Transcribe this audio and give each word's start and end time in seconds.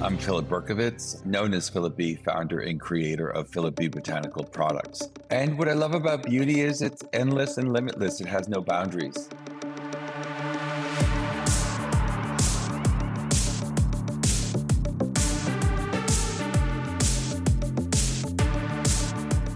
I'm 0.00 0.16
Philip 0.16 0.48
Berkovitz, 0.48 1.26
known 1.26 1.52
as 1.52 1.68
Philip 1.68 1.96
B, 1.96 2.14
founder 2.14 2.60
and 2.60 2.78
creator 2.80 3.30
of 3.30 3.48
Philip 3.48 3.74
B 3.74 3.88
Botanical 3.88 4.44
Products. 4.44 5.10
And 5.30 5.58
what 5.58 5.68
I 5.68 5.72
love 5.72 5.92
about 5.92 6.22
beauty 6.22 6.60
is 6.60 6.82
it's 6.82 7.02
endless 7.12 7.58
and 7.58 7.72
limitless, 7.72 8.20
it 8.20 8.28
has 8.28 8.48
no 8.48 8.60
boundaries. 8.60 9.28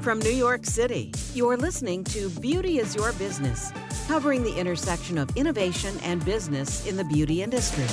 From 0.02 0.18
New 0.18 0.30
York 0.30 0.66
City, 0.66 1.12
you're 1.34 1.56
listening 1.56 2.02
to 2.04 2.29
Beauty 2.40 2.80
is 2.80 2.96
Your 2.96 3.12
Business, 3.12 3.70
covering 4.09 4.43
the 4.43 4.59
intersection 4.59 5.18
of 5.18 5.36
innovation 5.36 5.96
and 6.02 6.24
business 6.24 6.84
in 6.88 6.96
the 6.96 7.04
beauty 7.04 7.45
industry. 7.45 7.86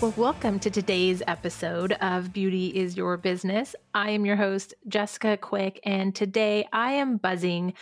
Well, 0.00 0.14
welcome 0.16 0.60
to 0.60 0.70
today's 0.70 1.24
episode 1.26 1.90
of 2.00 2.32
Beauty 2.32 2.68
is 2.68 2.96
Your 2.96 3.16
Business. 3.16 3.74
I 3.94 4.10
am 4.10 4.24
your 4.24 4.36
host, 4.36 4.72
Jessica 4.86 5.36
Quick, 5.36 5.80
and 5.82 6.14
today 6.14 6.68
I 6.72 6.92
am 6.92 7.16
buzzing 7.16 7.74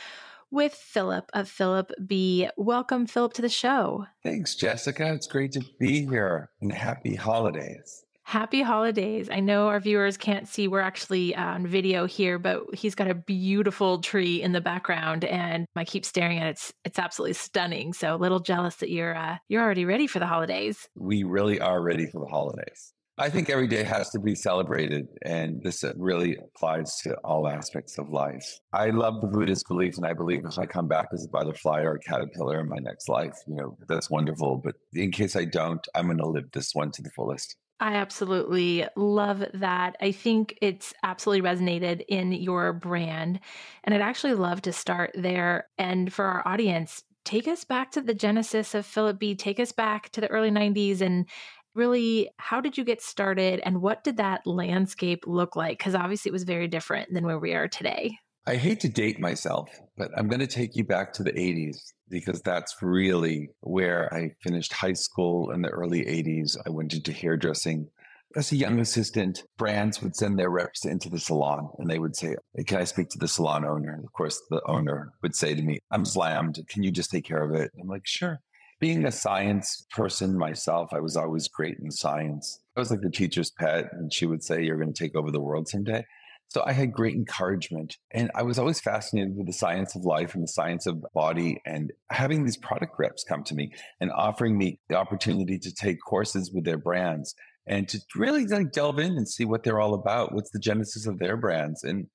with 0.51 0.73
Philip 0.73 1.29
of 1.35 1.47
Philip 1.47 1.93
B. 2.07 2.49
Welcome, 2.57 3.07
Philip, 3.07 3.35
to 3.35 3.43
the 3.43 3.51
show. 3.51 4.07
Thanks, 4.23 4.55
Jessica. 4.55 5.13
It's 5.13 5.27
great 5.27 5.53
to 5.53 5.63
be 5.79 6.07
here 6.07 6.49
and 6.63 6.73
happy 6.73 7.17
holidays. 7.17 8.06
Happy 8.27 8.61
holidays. 8.61 9.29
I 9.31 9.39
know 9.39 9.69
our 9.69 9.79
viewers 9.79 10.17
can't 10.17 10.49
see, 10.49 10.67
we're 10.67 10.81
actually 10.81 11.33
uh, 11.37 11.45
on 11.45 11.65
video 11.65 12.07
here, 12.07 12.41
but 12.41 12.75
he's 12.75 12.97
got 12.97 13.09
a 13.09 13.15
beautiful 13.15 14.01
tree 14.01 14.43
in 14.43 14.51
the 14.51 14.61
background 14.61 15.25
and 15.25 15.65
I 15.77 15.85
keep 15.85 16.05
staring 16.05 16.41
at 16.41 16.49
it. 16.49 16.51
It's, 16.51 16.73
it's 16.85 16.99
absolutely 16.99 17.35
stunning. 17.35 17.93
So 17.93 18.17
a 18.17 18.19
little 18.19 18.41
jealous 18.41 18.75
that 18.77 18.91
you're, 18.91 19.17
uh, 19.17 19.37
you're 19.49 19.63
already 19.63 19.85
ready 19.85 20.09
for 20.09 20.19
the 20.19 20.27
holidays. 20.27 20.89
We 20.97 21.23
really 21.23 21.61
are 21.61 21.81
ready 21.81 22.07
for 22.07 22.21
the 22.21 22.27
holidays. 22.27 22.93
I 23.17 23.31
think 23.31 23.49
every 23.49 23.69
day 23.69 23.85
has 23.85 24.11
to 24.11 24.19
be 24.19 24.35
celebrated, 24.35 25.07
and 25.23 25.63
this 25.63 25.85
really 25.97 26.37
applies 26.37 26.97
to 27.05 27.15
all 27.19 27.49
aspects 27.49 27.97
of 27.97 28.11
life. 28.11 28.45
I 28.75 28.91
love 28.91 29.23
the 29.23 29.29
Buddhist 29.29 29.67
belief, 29.69 29.97
and 29.97 30.05
I 30.05 30.13
believe 30.13 30.45
if 30.45 30.59
I 30.59 30.67
come 30.67 30.87
back 30.87 31.07
as 31.15 31.25
a 31.25 31.29
butterfly 31.29 31.81
or 31.81 31.95
a 31.95 32.01
caterpillar 32.01 32.61
in 32.61 32.69
my 32.69 32.77
next 32.77 33.09
life, 33.09 33.33
you 33.47 33.55
know, 33.55 33.79
that's 33.89 34.11
wonderful. 34.11 34.61
But 34.63 34.75
in 34.93 35.13
case 35.13 35.35
I 35.35 35.47
don't, 35.47 35.87
I'm 35.95 36.07
going 36.07 36.19
to 36.19 36.29
live 36.29 36.51
this 36.53 36.75
one 36.75 36.91
to 36.91 37.01
the 37.01 37.09
fullest. 37.11 37.57
I 37.79 37.95
absolutely 37.97 38.87
love 38.97 39.45
that. 39.53 39.97
I 40.01 40.11
think 40.13 40.57
it's 40.63 40.95
absolutely 41.03 41.47
resonated 41.49 42.05
in 42.09 42.33
your 42.33 42.73
brand. 42.73 43.39
And 43.85 43.95
I'd 43.95 44.01
actually 44.01 44.35
love 44.35 44.63
to 44.63 44.73
start 44.73 45.11
there. 45.15 45.69
And 45.77 46.13
for 46.13 46.25
our 46.25 46.47
audience, 46.49 47.05
take 47.25 47.47
us 47.47 47.65
back 47.65 47.91
to 47.93 48.01
the 48.01 48.15
genesis 48.15 48.75
of 48.75 48.87
Philip 48.87 49.19
B. 49.19 49.35
Take 49.35 49.61
us 49.61 49.73
back 49.73 50.09
to 50.11 50.23
the 50.23 50.31
early 50.31 50.51
90s 50.51 51.03
and 51.03 51.29
really 51.75 52.31
how 52.39 52.63
did 52.63 52.79
you 52.79 52.85
get 52.85 53.03
started 53.03 53.61
and 53.63 53.83
what 53.83 54.03
did 54.03 54.17
that 54.17 54.47
landscape 54.47 55.25
look 55.27 55.55
like? 55.55 55.77
Because 55.77 55.95
obviously 55.95 56.31
it 56.31 56.33
was 56.33 56.45
very 56.45 56.69
different 56.69 57.13
than 57.13 57.27
where 57.27 57.39
we 57.39 57.53
are 57.53 57.69
today. 57.69 58.19
I 58.49 58.55
hate 58.55 58.79
to 58.81 58.89
date 58.89 59.19
myself, 59.19 59.69
but 59.97 60.11
I'm 60.17 60.29
going 60.29 60.41
to 60.41 60.47
take 60.47 60.77
you 60.77 60.85
back 60.85 61.13
to 61.15 61.25
the 61.25 61.33
80s 61.33 61.93
because 62.09 62.41
that's 62.43 62.77
really 62.81 63.51
where 63.61 64.13
I 64.15 64.31
finished 64.41 64.73
high 64.73 64.93
school 64.93 65.51
in 65.51 65.63
the 65.63 65.69
early 65.69 66.05
80s. 66.05 66.57
I 66.65 66.71
went 66.71 66.95
into 66.95 67.13
hairdressing. 67.13 67.89
As 68.37 68.53
a 68.53 68.57
young 68.57 68.79
assistant, 68.79 69.43
brands 69.59 70.01
would 70.01 70.15
send 70.15 70.39
their 70.39 70.51
reps 70.51 70.85
into 70.85 71.09
the 71.09 71.19
salon 71.19 71.71
and 71.79 71.91
they 71.91 71.99
would 71.99 72.15
say, 72.15 72.37
Can 72.69 72.79
I 72.79 72.85
speak 72.85 73.09
to 73.11 73.19
the 73.19 73.27
salon 73.27 73.65
owner? 73.65 73.93
And 73.93 74.05
of 74.05 74.13
course, 74.13 74.41
the 74.49 74.63
owner 74.67 75.13
would 75.23 75.35
say 75.35 75.55
to 75.55 75.63
me, 75.63 75.81
I'm 75.91 76.05
slammed. 76.05 76.61
Can 76.69 76.85
you 76.85 76.93
just 76.93 77.11
take 77.11 77.25
care 77.25 77.43
of 77.43 77.53
it? 77.53 77.73
I'm 77.81 77.89
like, 77.89 78.07
Sure 78.07 78.41
being 78.79 79.07
a 79.07 79.13
science 79.13 79.87
person 79.91 80.37
myself, 80.37 80.91
I 80.93 81.01
was 81.01 81.17
always 81.17 81.49
great 81.49 81.79
in 81.79 81.91
science. 81.91 82.61
I 82.77 82.81
was 82.81 82.91
like 82.91 83.01
the 83.01 83.11
teacher's 83.11 83.51
pet, 83.51 83.87
and 83.93 84.13
she 84.13 84.27
would 84.27 84.45
say, 84.45 84.63
You're 84.63 84.77
going 84.77 84.93
to 84.93 85.05
take 85.05 85.17
over 85.17 85.31
the 85.31 85.41
world 85.41 85.67
someday. 85.69 86.05
So 86.49 86.63
I 86.65 86.73
had 86.73 86.93
great 86.93 87.15
encouragement. 87.15 87.97
And 88.13 88.31
I 88.35 88.43
was 88.43 88.59
always 88.59 88.81
fascinated 88.81 89.37
with 89.37 89.47
the 89.47 89.53
science 89.53 89.95
of 89.95 90.05
life 90.05 90.35
and 90.35 90.43
the 90.43 90.49
science 90.49 90.87
of 90.87 91.05
body 91.15 91.61
and 91.67 91.93
having 92.11 92.45
these 92.45 92.57
product 92.57 92.95
reps 92.99 93.25
come 93.25 93.45
to 93.45 93.55
me 93.55 93.73
and 94.01 94.11
offering 94.13 94.57
me 94.57 94.79
the 94.89 94.97
opportunity 94.97 95.59
to 95.59 95.75
take 95.75 95.99
courses 96.07 96.53
with 96.53 96.65
their 96.65 96.79
brands 96.79 97.35
and 97.67 97.89
to 97.89 98.01
really 98.15 98.47
like 98.47 98.73
delve 98.73 98.99
in 98.99 99.13
and 99.13 99.29
see 99.29 99.45
what 99.45 99.65
they're 99.65 99.81
all 99.81 99.95
about. 99.95 100.33
What's 100.33 100.51
the 100.51 100.61
genesis 100.61 101.07
of 101.07 101.19
their 101.19 101.37
brands? 101.37 101.83
And 101.83 102.07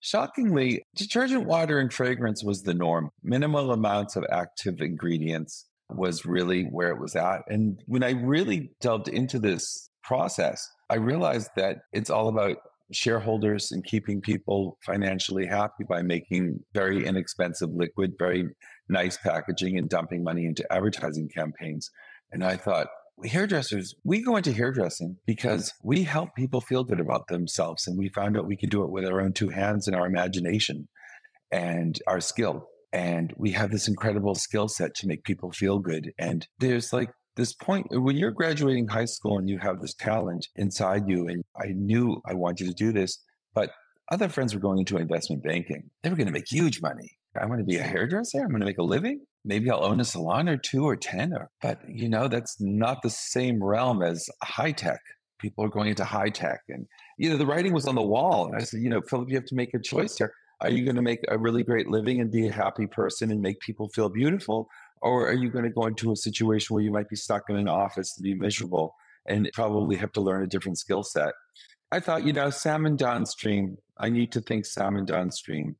shockingly, 0.00 0.82
detergent 0.94 1.46
water 1.46 1.78
and 1.78 1.92
fragrance 1.92 2.44
was 2.44 2.62
the 2.62 2.74
norm. 2.74 3.10
Minimal 3.22 3.72
amounts 3.72 4.16
of 4.16 4.24
active 4.30 4.80
ingredients 4.80 5.66
was 5.88 6.24
really 6.24 6.64
where 6.64 6.90
it 6.90 7.00
was 7.00 7.16
at. 7.16 7.42
And 7.48 7.82
when 7.86 8.02
I 8.02 8.10
really 8.10 8.72
delved 8.80 9.08
into 9.08 9.38
this 9.38 9.88
process, 10.02 10.68
I 10.88 10.96
realized 10.96 11.50
that 11.56 11.78
it's 11.92 12.10
all 12.10 12.28
about 12.28 12.58
shareholders 12.92 13.72
and 13.72 13.84
keeping 13.84 14.20
people 14.20 14.78
financially 14.84 15.46
happy 15.46 15.84
by 15.88 16.02
making 16.02 16.60
very 16.74 17.06
inexpensive 17.06 17.70
liquid, 17.72 18.12
very 18.18 18.48
nice 18.88 19.16
packaging 19.16 19.78
and 19.78 19.88
dumping 19.88 20.24
money 20.24 20.46
into 20.46 20.70
advertising 20.72 21.28
campaigns. 21.28 21.90
And 22.32 22.44
I 22.44 22.56
thought, 22.56 22.88
hairdressers, 23.24 23.94
we 24.04 24.22
go 24.22 24.36
into 24.36 24.52
hairdressing 24.52 25.16
because 25.26 25.72
we 25.82 26.02
help 26.02 26.34
people 26.34 26.60
feel 26.60 26.84
good 26.84 27.00
about 27.00 27.28
themselves. 27.28 27.86
And 27.86 27.98
we 27.98 28.08
found 28.08 28.36
out 28.36 28.46
we 28.46 28.56
could 28.56 28.70
do 28.70 28.82
it 28.84 28.90
with 28.90 29.04
our 29.04 29.20
own 29.20 29.32
two 29.32 29.50
hands 29.50 29.86
and 29.86 29.96
our 29.96 30.06
imagination 30.06 30.88
and 31.50 31.98
our 32.06 32.20
skill. 32.20 32.66
And 32.92 33.32
we 33.36 33.52
have 33.52 33.70
this 33.70 33.88
incredible 33.88 34.34
skill 34.34 34.68
set 34.68 34.94
to 34.96 35.06
make 35.06 35.24
people 35.24 35.52
feel 35.52 35.78
good. 35.78 36.12
And 36.18 36.46
there's 36.58 36.92
like 36.92 37.10
this 37.40 37.52
point 37.54 37.86
when 37.90 38.16
you're 38.16 38.30
graduating 38.30 38.86
high 38.86 39.06
school 39.06 39.38
and 39.38 39.48
you 39.48 39.58
have 39.58 39.80
this 39.80 39.94
talent 39.94 40.46
inside 40.56 41.08
you. 41.08 41.26
And 41.26 41.42
I 41.58 41.68
knew 41.68 42.20
I 42.26 42.34
wanted 42.34 42.68
to 42.68 42.74
do 42.74 42.92
this, 42.92 43.18
but 43.54 43.70
other 44.12 44.28
friends 44.28 44.54
were 44.54 44.60
going 44.60 44.78
into 44.78 44.98
investment 44.98 45.42
banking. 45.42 45.90
They 46.02 46.10
were 46.10 46.16
going 46.16 46.26
to 46.26 46.32
make 46.32 46.48
huge 46.48 46.82
money. 46.82 47.16
I'm 47.40 47.48
going 47.48 47.60
to 47.60 47.64
be 47.64 47.76
a 47.76 47.82
hairdresser. 47.82 48.40
I'm 48.40 48.48
going 48.48 48.60
to 48.60 48.66
make 48.66 48.78
a 48.78 48.82
living. 48.82 49.20
Maybe 49.44 49.70
I'll 49.70 49.84
own 49.84 50.00
a 50.00 50.04
salon 50.04 50.48
or 50.48 50.56
two 50.56 50.84
or 50.84 50.96
10 50.96 51.32
or, 51.32 51.48
but 51.62 51.80
you 51.88 52.08
know, 52.08 52.28
that's 52.28 52.56
not 52.60 53.02
the 53.02 53.10
same 53.10 53.62
realm 53.62 54.02
as 54.02 54.28
high 54.42 54.72
tech. 54.72 55.00
People 55.38 55.64
are 55.64 55.68
going 55.68 55.88
into 55.88 56.04
high 56.04 56.28
tech 56.28 56.60
and, 56.68 56.86
you 57.16 57.30
know, 57.30 57.38
the 57.38 57.46
writing 57.46 57.72
was 57.72 57.86
on 57.86 57.94
the 57.94 58.02
wall. 58.02 58.46
And 58.46 58.56
I 58.56 58.64
said, 58.64 58.80
you 58.80 58.90
know, 58.90 59.00
Philip, 59.00 59.30
you 59.30 59.36
have 59.36 59.46
to 59.46 59.54
make 59.54 59.72
a 59.72 59.78
choice 59.78 60.18
here. 60.18 60.32
Are 60.60 60.68
you 60.68 60.84
going 60.84 60.96
to 60.96 61.02
make 61.02 61.20
a 61.28 61.38
really 61.38 61.62
great 61.62 61.88
living 61.88 62.20
and 62.20 62.30
be 62.30 62.46
a 62.46 62.52
happy 62.52 62.86
person 62.86 63.30
and 63.30 63.40
make 63.40 63.60
people 63.60 63.88
feel 63.88 64.10
beautiful? 64.10 64.68
Or 65.02 65.28
are 65.28 65.34
you 65.34 65.50
going 65.50 65.64
to 65.64 65.70
go 65.70 65.86
into 65.86 66.12
a 66.12 66.16
situation 66.16 66.74
where 66.74 66.82
you 66.82 66.90
might 66.90 67.08
be 67.08 67.16
stuck 67.16 67.44
in 67.48 67.56
an 67.56 67.68
office 67.68 68.16
and 68.16 68.24
be 68.24 68.34
miserable 68.34 68.94
and 69.26 69.48
probably 69.54 69.96
have 69.96 70.12
to 70.12 70.20
learn 70.20 70.42
a 70.42 70.46
different 70.46 70.78
skill 70.78 71.02
set? 71.02 71.32
I 71.92 72.00
thought, 72.00 72.24
you 72.24 72.32
know, 72.32 72.50
salmon 72.50 72.96
downstream, 72.96 73.76
I 73.98 74.10
need 74.10 74.32
to 74.32 74.40
think 74.40 74.64
salmon 74.66 75.06
downstream 75.06 75.76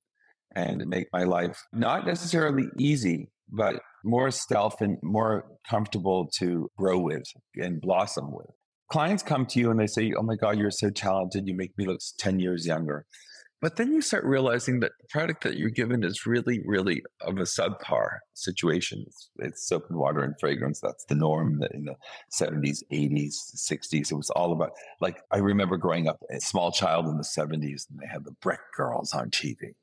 and 0.56 0.86
make 0.88 1.06
my 1.12 1.22
life 1.22 1.62
not 1.72 2.06
necessarily 2.06 2.66
easy, 2.78 3.30
but 3.48 3.80
more 4.04 4.30
stealth 4.30 4.80
and 4.80 4.98
more 5.02 5.44
comfortable 5.68 6.28
to 6.38 6.68
grow 6.76 6.98
with 6.98 7.24
and 7.56 7.80
blossom 7.80 8.32
with. 8.32 8.50
Clients 8.90 9.22
come 9.22 9.46
to 9.46 9.60
you 9.60 9.70
and 9.70 9.78
they 9.78 9.86
say, 9.86 10.12
Oh 10.16 10.22
my 10.22 10.34
God, 10.34 10.58
you're 10.58 10.72
so 10.72 10.90
talented. 10.90 11.46
You 11.46 11.54
make 11.54 11.76
me 11.78 11.86
look 11.86 12.00
10 12.18 12.40
years 12.40 12.66
younger. 12.66 13.06
But 13.60 13.76
then 13.76 13.92
you 13.92 14.00
start 14.00 14.24
realizing 14.24 14.80
that 14.80 14.92
the 14.98 15.06
product 15.08 15.44
that 15.44 15.58
you're 15.58 15.68
given 15.68 16.02
is 16.02 16.24
really, 16.24 16.62
really 16.64 17.02
of 17.20 17.36
a 17.36 17.42
subpar 17.42 18.20
situation. 18.32 19.04
It's, 19.06 19.30
it's, 19.38 19.68
soap 19.68 19.84
and 19.90 19.98
water 19.98 20.22
and 20.22 20.34
fragrance. 20.40 20.80
That's 20.80 21.04
the 21.04 21.14
norm 21.14 21.60
in 21.74 21.84
the 21.84 21.96
70s, 22.32 22.78
80s, 22.90 23.34
60s. 23.54 24.10
It 24.10 24.14
was 24.14 24.30
all 24.30 24.52
about, 24.52 24.70
like, 25.00 25.18
I 25.30 25.38
remember 25.38 25.76
growing 25.76 26.08
up 26.08 26.18
a 26.30 26.40
small 26.40 26.72
child 26.72 27.06
in 27.06 27.18
the 27.18 27.22
70s 27.22 27.90
and 27.90 27.98
they 28.00 28.06
had 28.10 28.24
the 28.24 28.34
Brek 28.42 28.60
Girls 28.74 29.12
on 29.12 29.30
TV. 29.30 29.74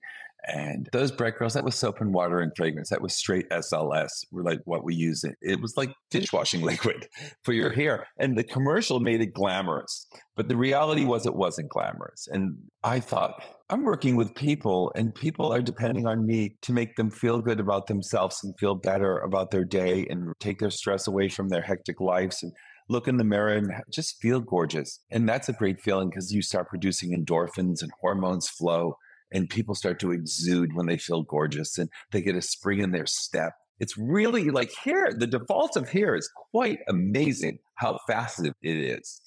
And 0.47 0.87
those 0.93 1.11
Brek 1.11 1.37
Girls, 1.37 1.53
that 1.53 1.65
was 1.65 1.75
soap 1.75 1.99
and 1.99 2.13
water 2.13 2.39
and 2.39 2.51
fragrance. 2.55 2.89
That 2.89 3.01
was 3.01 3.15
straight 3.15 3.49
SLS, 3.49 4.09
were 4.31 4.43
like 4.43 4.59
what 4.63 4.83
we 4.83 4.95
use. 4.95 5.23
It, 5.23 5.35
it 5.41 5.61
was 5.61 5.75
like 5.75 5.91
dishwashing 6.09 6.61
liquid 6.63 7.07
for 7.43 7.53
your 7.53 7.71
hair. 7.71 8.07
And 8.17 8.37
the 8.37 8.43
commercial 8.43 8.99
made 8.99 9.21
it 9.21 9.33
glamorous. 9.33 10.07
But 10.35 10.47
the 10.47 10.55
reality 10.55 11.03
was 11.03 11.25
it 11.25 11.35
wasn't 11.35 11.69
glamorous. 11.69 12.27
And 12.31 12.57
I 12.83 12.99
thought, 13.01 13.43
I'm 13.69 13.83
working 13.83 14.15
with 14.15 14.35
people 14.35 14.93
and 14.95 15.13
people 15.13 15.53
are 15.53 15.61
depending 15.61 16.07
on 16.07 16.25
me 16.25 16.55
to 16.61 16.71
make 16.71 16.95
them 16.95 17.11
feel 17.11 17.41
good 17.41 17.59
about 17.59 17.87
themselves 17.87 18.39
and 18.43 18.53
feel 18.57 18.75
better 18.75 19.17
about 19.17 19.51
their 19.51 19.65
day 19.65 20.05
and 20.09 20.33
take 20.39 20.59
their 20.59 20.69
stress 20.69 21.07
away 21.07 21.27
from 21.27 21.49
their 21.49 21.61
hectic 21.61 21.99
lives 21.99 22.41
and 22.41 22.53
look 22.89 23.09
in 23.09 23.17
the 23.17 23.23
mirror 23.25 23.53
and 23.53 23.69
just 23.91 24.21
feel 24.21 24.39
gorgeous. 24.39 25.01
And 25.11 25.27
that's 25.27 25.49
a 25.49 25.53
great 25.53 25.81
feeling 25.81 26.09
because 26.09 26.31
you 26.31 26.41
start 26.41 26.69
producing 26.69 27.11
endorphins 27.11 27.81
and 27.81 27.91
hormones 27.99 28.47
flow 28.47 28.95
and 29.31 29.49
people 29.49 29.75
start 29.75 29.99
to 29.99 30.11
exude 30.11 30.73
when 30.73 30.85
they 30.85 30.97
feel 30.97 31.23
gorgeous 31.23 31.77
and 31.77 31.89
they 32.11 32.21
get 32.21 32.35
a 32.35 32.41
spring 32.41 32.79
in 32.79 32.91
their 32.91 33.05
step. 33.05 33.53
It's 33.79 33.97
really 33.97 34.49
like 34.49 34.71
here, 34.83 35.13
The 35.15 35.27
default 35.27 35.75
of 35.75 35.89
here 35.89 36.15
is 36.15 36.29
quite 36.51 36.79
amazing 36.87 37.59
how 37.75 37.99
faceted 38.07 38.53
it 38.61 38.77
is. 38.77 39.21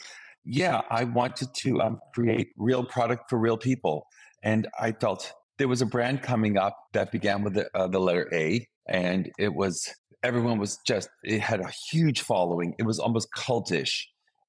Yeah, 0.44 0.80
I 0.90 1.04
wanted 1.04 1.54
to 1.54 1.80
um, 1.80 2.00
create 2.14 2.48
real 2.56 2.84
product 2.84 3.24
for 3.28 3.38
real 3.38 3.58
people. 3.58 4.06
And 4.42 4.66
I 4.78 4.92
felt 4.92 5.32
there 5.58 5.68
was 5.68 5.82
a 5.82 5.86
brand 5.86 6.22
coming 6.22 6.56
up 6.56 6.76
that 6.94 7.12
began 7.12 7.44
with 7.44 7.54
the, 7.54 7.68
uh, 7.74 7.86
the 7.86 8.00
letter 8.00 8.28
A, 8.32 8.66
and 8.88 9.30
it 9.38 9.54
was 9.54 9.88
everyone 10.22 10.58
was 10.58 10.78
just 10.86 11.08
it 11.22 11.40
had 11.40 11.60
a 11.60 11.70
huge 11.90 12.22
following. 12.22 12.74
It 12.78 12.84
was 12.84 12.98
almost 12.98 13.28
cultish, 13.36 14.04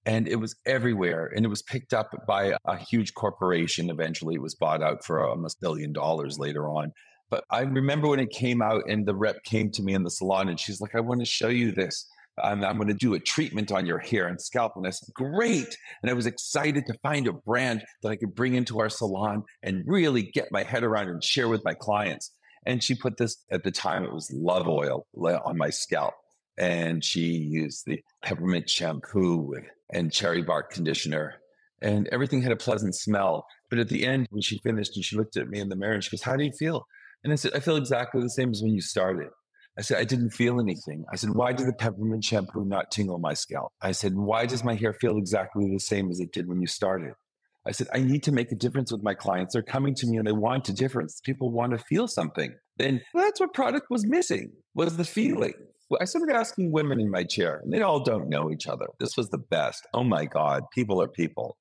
and 0.06 0.28
it 0.28 0.38
was 0.38 0.56
everywhere. 0.66 1.32
And 1.36 1.46
it 1.46 1.50
was 1.50 1.62
picked 1.62 1.94
up 1.94 2.12
by 2.28 2.56
a 2.66 2.78
huge 2.78 3.14
corporation. 3.14 3.90
Eventually, 3.90 4.36
it 4.36 4.42
was 4.42 4.56
bought 4.56 4.82
out 4.82 5.04
for 5.04 5.26
almost 5.26 5.58
a 5.58 5.62
billion 5.62 5.94
dollars 5.94 6.40
later 6.40 6.70
on. 6.70 6.94
But 7.30 7.46
I 7.50 7.62
remember 7.62 8.08
when 8.08 8.20
it 8.20 8.30
came 8.30 8.62
out, 8.62 8.84
and 8.90 9.06
the 9.06 9.16
rep 9.16 9.44
came 9.44 9.72
to 9.72 9.84
me 9.84 9.94
in 9.94 10.04
the 10.04 10.12
salon, 10.12 10.50
and 10.50 10.60
she's 10.60 10.82
like, 10.82 10.96
"I 10.96 11.00
want 11.00 11.22
to 11.22 11.26
show 11.26 11.48
you 11.48 11.72
this." 11.72 12.08
I'm, 12.42 12.64
I'm 12.64 12.78
going 12.78 12.88
to 12.88 12.94
do 12.94 13.14
a 13.14 13.20
treatment 13.20 13.72
on 13.72 13.86
your 13.86 14.00
hair 14.00 14.28
and 14.28 14.42
scalp. 14.42 14.74
And 14.76 14.88
I 14.88 14.92
said, 14.92 15.14
great. 15.14 15.78
And 16.02 16.10
I 16.10 16.14
was 16.14 16.26
excited 16.26 16.86
to 16.88 16.98
find 17.04 17.28
a 17.28 17.34
brand 17.34 17.84
that 18.02 18.10
I 18.10 18.16
could 18.16 18.36
bring 18.36 18.56
into 18.56 18.80
our 18.80 18.90
salon 18.90 19.44
and 19.62 19.84
really 19.86 20.24
get 20.24 20.52
my 20.52 20.64
head 20.64 20.84
around 20.84 21.10
and 21.10 21.24
share 21.24 21.50
with 21.50 21.64
my 21.66 21.74
clients. 21.74 22.32
And 22.66 22.84
she 22.84 22.96
put 22.96 23.18
this 23.18 23.38
at 23.52 23.64
the 23.64 23.72
time, 23.72 24.04
it 24.04 24.14
was 24.14 24.32
love 24.34 24.68
oil 24.68 25.08
on 25.16 25.58
my 25.58 25.70
scalp. 25.70 26.14
And 26.58 27.04
she 27.04 27.22
used 27.22 27.84
the 27.86 28.02
peppermint 28.24 28.70
shampoo 28.70 29.54
and 29.94 30.12
cherry 30.12 30.42
bark 30.42 30.72
conditioner. 30.72 31.36
And 31.82 32.08
everything 32.12 32.42
had 32.42 32.52
a 32.52 32.58
pleasant 32.58 32.96
smell. 32.96 33.46
But 33.70 33.80
at 33.80 33.90
the 33.90 34.06
end, 34.06 34.28
when 34.30 34.42
she 34.42 34.60
finished 34.60 34.96
and 34.96 35.04
she 35.04 35.16
looked 35.16 35.38
at 35.38 35.50
me 35.50 35.60
in 35.60 35.70
the 35.70 35.76
mirror 35.76 35.94
and 35.94 36.04
she 36.04 36.12
goes, 36.12 36.22
How 36.22 36.36
do 36.36 36.44
you 36.44 36.52
feel? 36.52 36.86
And 37.24 37.34
I 37.34 37.36
said, 37.36 37.54
I 37.56 37.60
feel 37.60 37.78
exactly 37.78 38.22
the 38.22 38.30
same 38.30 38.52
as 38.52 38.62
when 38.62 38.74
you 38.74 38.82
started. 38.82 39.30
I 39.78 39.82
said, 39.82 39.98
I 39.98 40.04
didn't 40.04 40.32
feel 40.32 40.60
anything. 40.60 41.06
I 41.12 41.16
said, 41.16 41.30
why 41.34 41.54
did 41.54 41.68
the 41.68 41.74
peppermint 41.74 42.26
shampoo 42.26 42.66
not 42.66 42.92
tingle 42.92 43.20
my 43.20 43.34
scalp? 43.34 43.72
I 43.82 43.94
said, 43.94 44.16
why 44.16 44.46
does 44.46 44.64
my 44.64 44.76
hair 44.76 44.94
feel 44.94 45.18
exactly 45.18 45.72
the 45.72 45.80
same 45.80 46.10
as 46.12 46.20
it 46.20 46.34
did 46.34 46.48
when 46.48 46.60
you 46.60 46.68
started? 46.68 47.14
I 47.66 47.72
said, 47.72 47.88
I 47.94 48.00
need 48.00 48.24
to 48.24 48.32
make 48.32 48.52
a 48.52 48.56
difference 48.56 48.92
with 48.92 49.04
my 49.04 49.14
clients. 49.14 49.54
They're 49.54 49.62
coming 49.62 49.96
to 49.96 50.08
me 50.08 50.18
and 50.18 50.28
they 50.28 50.34
want 50.34 50.68
a 50.68 50.74
difference. 50.74 51.22
People 51.24 51.52
want 51.52 51.72
to 51.72 51.78
feel 51.78 52.08
something. 52.08 52.54
And 52.80 53.02
that's 53.14 53.40
what 53.40 53.54
product 53.54 53.86
was 53.90 54.06
missing, 54.06 54.52
was 54.74 54.98
the 54.98 55.06
feeling. 55.06 55.54
I 56.00 56.06
started 56.06 56.36
asking 56.36 56.72
women 56.72 57.00
in 57.00 57.10
my 57.10 57.24
chair, 57.24 57.60
and 57.64 57.74
they 57.74 57.82
all 57.82 58.00
don't 58.00 58.30
know 58.30 58.52
each 58.52 58.68
other. 58.68 58.88
This 59.00 59.18
was 59.18 59.30
the 59.30 59.38
best. 59.38 59.86
Oh 59.94 60.04
my 60.04 60.26
God, 60.26 60.64
people 60.74 61.02
are 61.02 61.08
people. 61.08 61.58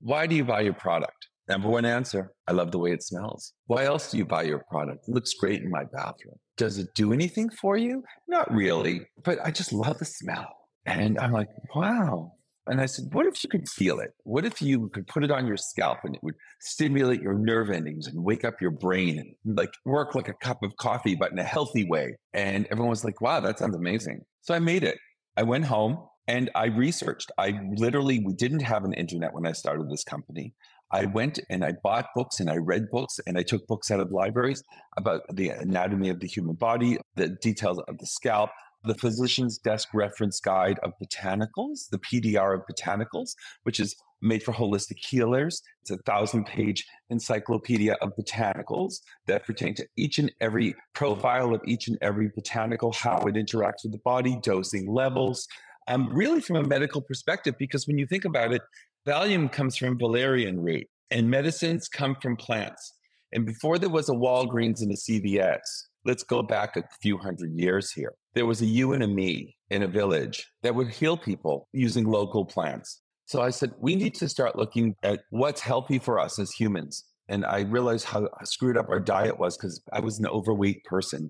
Why 0.00 0.26
do 0.26 0.34
you 0.34 0.44
buy 0.44 0.60
your 0.60 0.74
product? 0.74 1.28
Number 1.48 1.68
one 1.68 1.84
answer 1.86 2.32
I 2.46 2.52
love 2.52 2.72
the 2.72 2.78
way 2.78 2.92
it 2.92 3.02
smells. 3.02 3.54
Why 3.66 3.84
else 3.84 4.10
do 4.10 4.18
you 4.18 4.24
buy 4.24 4.42
your 4.42 4.62
product? 4.70 5.08
It 5.08 5.12
looks 5.12 5.32
great 5.34 5.62
in 5.62 5.70
my 5.70 5.84
bathroom. 5.92 6.36
Does 6.56 6.78
it 6.78 6.88
do 6.94 7.12
anything 7.12 7.48
for 7.50 7.76
you? 7.76 8.02
Not 8.26 8.52
really, 8.52 9.06
but 9.24 9.38
I 9.44 9.50
just 9.50 9.72
love 9.72 9.98
the 9.98 10.04
smell. 10.04 10.46
And 10.84 11.18
I'm 11.18 11.32
like, 11.32 11.48
wow. 11.74 12.32
And 12.68 12.80
I 12.80 12.86
said, 12.86 13.12
what 13.12 13.26
if 13.26 13.42
you 13.42 13.50
could 13.50 13.68
feel 13.68 13.98
it? 14.00 14.10
What 14.24 14.44
if 14.44 14.60
you 14.62 14.88
could 14.90 15.06
put 15.06 15.24
it 15.24 15.30
on 15.30 15.46
your 15.46 15.56
scalp 15.56 15.98
and 16.04 16.14
it 16.14 16.22
would 16.22 16.34
stimulate 16.60 17.20
your 17.20 17.34
nerve 17.34 17.70
endings 17.70 18.06
and 18.06 18.22
wake 18.22 18.44
up 18.44 18.60
your 18.60 18.70
brain 18.70 19.18
and 19.18 19.56
like 19.56 19.70
work 19.84 20.14
like 20.14 20.28
a 20.28 20.34
cup 20.34 20.62
of 20.62 20.76
coffee, 20.76 21.14
but 21.14 21.32
in 21.32 21.38
a 21.38 21.44
healthy 21.44 21.84
way? 21.84 22.16
And 22.32 22.66
everyone 22.70 22.90
was 22.90 23.04
like, 23.04 23.20
wow, 23.20 23.40
that 23.40 23.58
sounds 23.58 23.76
amazing. 23.76 24.20
So 24.42 24.54
I 24.54 24.58
made 24.58 24.84
it. 24.84 24.98
I 25.36 25.42
went 25.42 25.64
home 25.64 25.98
and 26.26 26.50
I 26.54 26.66
researched. 26.66 27.32
I 27.38 27.58
literally, 27.76 28.20
we 28.20 28.34
didn't 28.34 28.60
have 28.60 28.84
an 28.84 28.92
internet 28.92 29.32
when 29.32 29.46
I 29.46 29.52
started 29.52 29.90
this 29.90 30.04
company. 30.04 30.54
I 30.90 31.06
went 31.06 31.38
and 31.50 31.64
I 31.64 31.74
bought 31.82 32.06
books 32.14 32.40
and 32.40 32.48
I 32.48 32.56
read 32.56 32.90
books 32.90 33.20
and 33.26 33.36
I 33.38 33.42
took 33.42 33.66
books 33.66 33.90
out 33.90 34.00
of 34.00 34.10
libraries 34.10 34.62
about 34.96 35.22
the 35.32 35.50
anatomy 35.50 36.08
of 36.08 36.20
the 36.20 36.26
human 36.26 36.54
body, 36.54 36.98
the 37.14 37.28
details 37.28 37.78
of 37.78 37.98
the 37.98 38.06
scalp, 38.06 38.50
the 38.84 38.94
physician's 38.94 39.58
desk 39.58 39.88
reference 39.92 40.40
guide 40.40 40.78
of 40.82 40.92
botanicals, 41.02 41.88
the 41.90 41.98
PDR 41.98 42.54
of 42.54 42.62
botanicals, 42.70 43.34
which 43.64 43.80
is 43.80 43.96
made 44.20 44.42
for 44.42 44.52
holistic 44.52 44.98
healers. 44.98 45.62
It's 45.82 45.90
a 45.90 45.98
thousand 45.98 46.46
page 46.46 46.84
encyclopedia 47.10 47.94
of 48.00 48.12
botanicals 48.16 49.00
that 49.26 49.44
pertain 49.44 49.74
to 49.74 49.86
each 49.96 50.18
and 50.18 50.32
every 50.40 50.74
profile 50.94 51.54
of 51.54 51.60
each 51.64 51.88
and 51.88 51.98
every 52.02 52.30
botanical, 52.34 52.92
how 52.92 53.18
it 53.22 53.34
interacts 53.34 53.84
with 53.84 53.92
the 53.92 54.00
body, 54.04 54.38
dosing 54.42 54.92
levels. 54.92 55.46
Um, 55.88 56.08
really, 56.12 56.40
from 56.40 56.56
a 56.56 56.62
medical 56.62 57.00
perspective, 57.00 57.54
because 57.58 57.86
when 57.86 57.98
you 57.98 58.06
think 58.06 58.24
about 58.24 58.52
it, 58.52 58.62
Valium 59.06 59.50
comes 59.50 59.76
from 59.76 59.98
valerian 59.98 60.60
root, 60.60 60.86
and 61.10 61.30
medicines 61.30 61.88
come 61.88 62.14
from 62.20 62.36
plants. 62.36 62.94
And 63.32 63.46
before 63.46 63.78
there 63.78 63.88
was 63.88 64.08
a 64.08 64.12
Walgreens 64.12 64.82
and 64.82 64.90
a 64.90 64.96
CVS, 64.96 65.60
let's 66.08 66.24
go 66.24 66.42
back 66.42 66.74
a 66.74 66.82
few 67.02 67.18
hundred 67.18 67.52
years 67.54 67.92
here. 67.92 68.14
There 68.34 68.46
was 68.46 68.62
a 68.62 68.66
you 68.66 68.94
and 68.94 69.02
a 69.02 69.06
me 69.06 69.54
in 69.68 69.82
a 69.82 69.86
village 69.86 70.46
that 70.62 70.74
would 70.74 70.88
heal 70.88 71.18
people 71.18 71.68
using 71.72 72.06
local 72.06 72.46
plants. 72.46 73.02
So 73.26 73.42
I 73.42 73.50
said, 73.50 73.72
we 73.78 73.94
need 73.94 74.14
to 74.14 74.28
start 74.28 74.56
looking 74.56 74.94
at 75.02 75.20
what's 75.28 75.60
healthy 75.60 75.98
for 75.98 76.18
us 76.18 76.38
as 76.38 76.50
humans. 76.52 77.04
And 77.28 77.44
I 77.44 77.60
realized 77.60 78.06
how 78.06 78.26
screwed 78.44 78.78
up 78.78 78.88
our 78.88 79.00
diet 79.00 79.38
was 79.38 79.58
because 79.58 79.82
I 79.92 80.00
was 80.00 80.18
an 80.18 80.26
overweight 80.26 80.82
person 80.84 81.28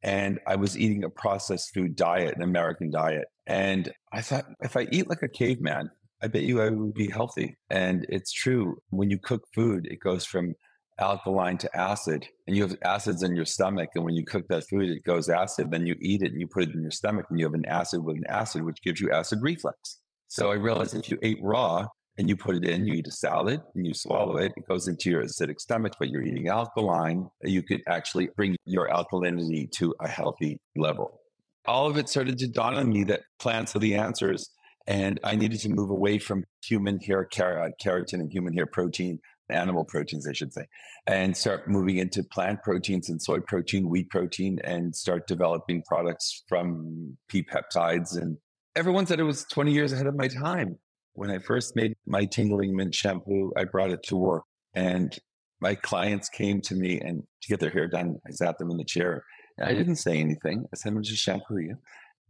and 0.00 0.38
I 0.46 0.54
was 0.54 0.78
eating 0.78 1.02
a 1.02 1.10
processed 1.10 1.74
food 1.74 1.96
diet, 1.96 2.36
an 2.36 2.42
American 2.42 2.92
diet. 2.92 3.26
And 3.48 3.92
I 4.12 4.20
thought, 4.20 4.44
if 4.60 4.76
I 4.76 4.86
eat 4.92 5.08
like 5.08 5.22
a 5.22 5.28
caveman, 5.28 5.90
I 6.22 6.28
bet 6.28 6.42
you 6.42 6.62
I 6.62 6.70
would 6.70 6.94
be 6.94 7.10
healthy. 7.10 7.56
And 7.68 8.06
it's 8.08 8.30
true. 8.30 8.76
When 8.90 9.10
you 9.10 9.18
cook 9.18 9.42
food, 9.52 9.88
it 9.90 9.98
goes 9.98 10.24
from 10.24 10.54
alkaline 10.98 11.58
to 11.58 11.76
acid, 11.76 12.26
and 12.46 12.56
you 12.56 12.62
have 12.62 12.76
acids 12.84 13.22
in 13.22 13.34
your 13.34 13.44
stomach. 13.44 13.90
And 13.94 14.04
when 14.04 14.14
you 14.14 14.24
cook 14.24 14.46
that 14.48 14.64
food, 14.68 14.88
it 14.88 15.04
goes 15.04 15.28
acid. 15.28 15.70
Then 15.70 15.86
you 15.86 15.96
eat 16.00 16.22
it 16.22 16.32
and 16.32 16.40
you 16.40 16.46
put 16.46 16.64
it 16.64 16.74
in 16.74 16.82
your 16.82 16.90
stomach, 16.90 17.26
and 17.30 17.38
you 17.38 17.46
have 17.46 17.54
an 17.54 17.66
acid 17.66 18.04
with 18.04 18.16
an 18.16 18.26
acid, 18.28 18.62
which 18.62 18.82
gives 18.82 19.00
you 19.00 19.10
acid 19.10 19.40
reflux. 19.42 20.00
So 20.28 20.50
I 20.50 20.54
realized 20.54 20.94
if 20.94 21.10
you 21.10 21.18
ate 21.22 21.38
raw 21.42 21.86
and 22.18 22.28
you 22.28 22.36
put 22.36 22.56
it 22.56 22.64
in, 22.64 22.86
you 22.86 22.94
eat 22.94 23.06
a 23.06 23.12
salad 23.12 23.60
and 23.74 23.86
you 23.86 23.94
swallow 23.94 24.36
it, 24.36 24.52
it 24.56 24.68
goes 24.68 24.88
into 24.88 25.10
your 25.10 25.22
acidic 25.22 25.60
stomach, 25.60 25.94
but 25.98 26.08
you're 26.08 26.22
eating 26.22 26.48
alkaline, 26.48 27.28
you 27.42 27.62
could 27.62 27.82
actually 27.88 28.28
bring 28.36 28.56
your 28.64 28.88
alkalinity 28.88 29.70
to 29.72 29.94
a 30.00 30.08
healthy 30.08 30.58
level. 30.76 31.20
All 31.66 31.86
of 31.86 31.96
it 31.96 32.08
started 32.08 32.38
to 32.38 32.48
dawn 32.48 32.74
on 32.74 32.88
me 32.90 33.04
that 33.04 33.22
plants 33.38 33.74
are 33.74 33.80
the 33.80 33.94
answers 33.94 34.50
and 34.86 35.18
I 35.24 35.34
needed 35.34 35.60
to 35.60 35.70
move 35.70 35.90
away 35.90 36.18
from 36.18 36.44
human 36.62 37.00
hair 37.00 37.26
keratin 37.26 38.14
and 38.14 38.30
human 38.30 38.52
hair 38.52 38.66
protein, 38.66 39.18
animal 39.50 39.84
proteins, 39.84 40.26
I 40.28 40.32
should 40.32 40.52
say, 40.52 40.66
and 41.06 41.36
start 41.36 41.68
moving 41.68 41.98
into 41.98 42.22
plant 42.22 42.62
proteins 42.62 43.08
and 43.08 43.20
soy 43.20 43.40
protein, 43.40 43.88
wheat 43.88 44.10
protein, 44.10 44.58
and 44.64 44.94
start 44.94 45.26
developing 45.26 45.82
products 45.82 46.44
from 46.48 47.16
pea 47.28 47.44
peptides. 47.44 48.16
And 48.16 48.38
everyone 48.76 49.06
said 49.06 49.20
it 49.20 49.24
was 49.24 49.44
20 49.44 49.72
years 49.72 49.92
ahead 49.92 50.06
of 50.06 50.16
my 50.16 50.28
time. 50.28 50.78
When 51.14 51.30
I 51.30 51.38
first 51.38 51.76
made 51.76 51.94
my 52.06 52.24
tingling 52.24 52.74
mint 52.74 52.94
shampoo, 52.94 53.52
I 53.56 53.64
brought 53.64 53.90
it 53.90 54.02
to 54.04 54.16
work 54.16 54.44
and 54.74 55.16
my 55.60 55.74
clients 55.74 56.28
came 56.28 56.60
to 56.62 56.74
me 56.74 57.00
and 57.00 57.22
to 57.42 57.48
get 57.48 57.60
their 57.60 57.70
hair 57.70 57.88
done, 57.88 58.18
I 58.26 58.32
sat 58.32 58.58
them 58.58 58.70
in 58.70 58.76
the 58.76 58.84
chair. 58.84 59.24
I 59.62 59.72
didn't 59.72 59.96
say 59.96 60.18
anything. 60.18 60.64
I 60.72 60.76
said, 60.76 60.92
I'm 60.92 61.02
just 61.02 61.22
shampoo 61.22 61.58
you. 61.58 61.76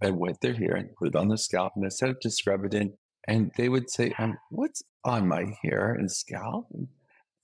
I 0.03 0.11
went 0.11 0.41
there 0.43 0.53
here 0.53 0.75
and 0.75 0.95
put 0.97 1.09
it 1.09 1.17
on 1.17 1.29
the 1.29 1.39
scalp 1.39 1.73
and 1.75 1.85
I 1.85 1.89
said 1.89 2.17
just 2.23 2.39
scrub 2.39 2.65
it 2.65 2.75
in. 2.75 2.93
And 3.27 3.51
they 3.57 3.69
would 3.69 3.91
say, 3.91 4.15
um, 4.19 4.37
What's 4.51 4.83
on 5.05 5.27
my 5.27 5.47
hair 5.63 5.95
and 5.95 6.11
scalp? 6.11 6.67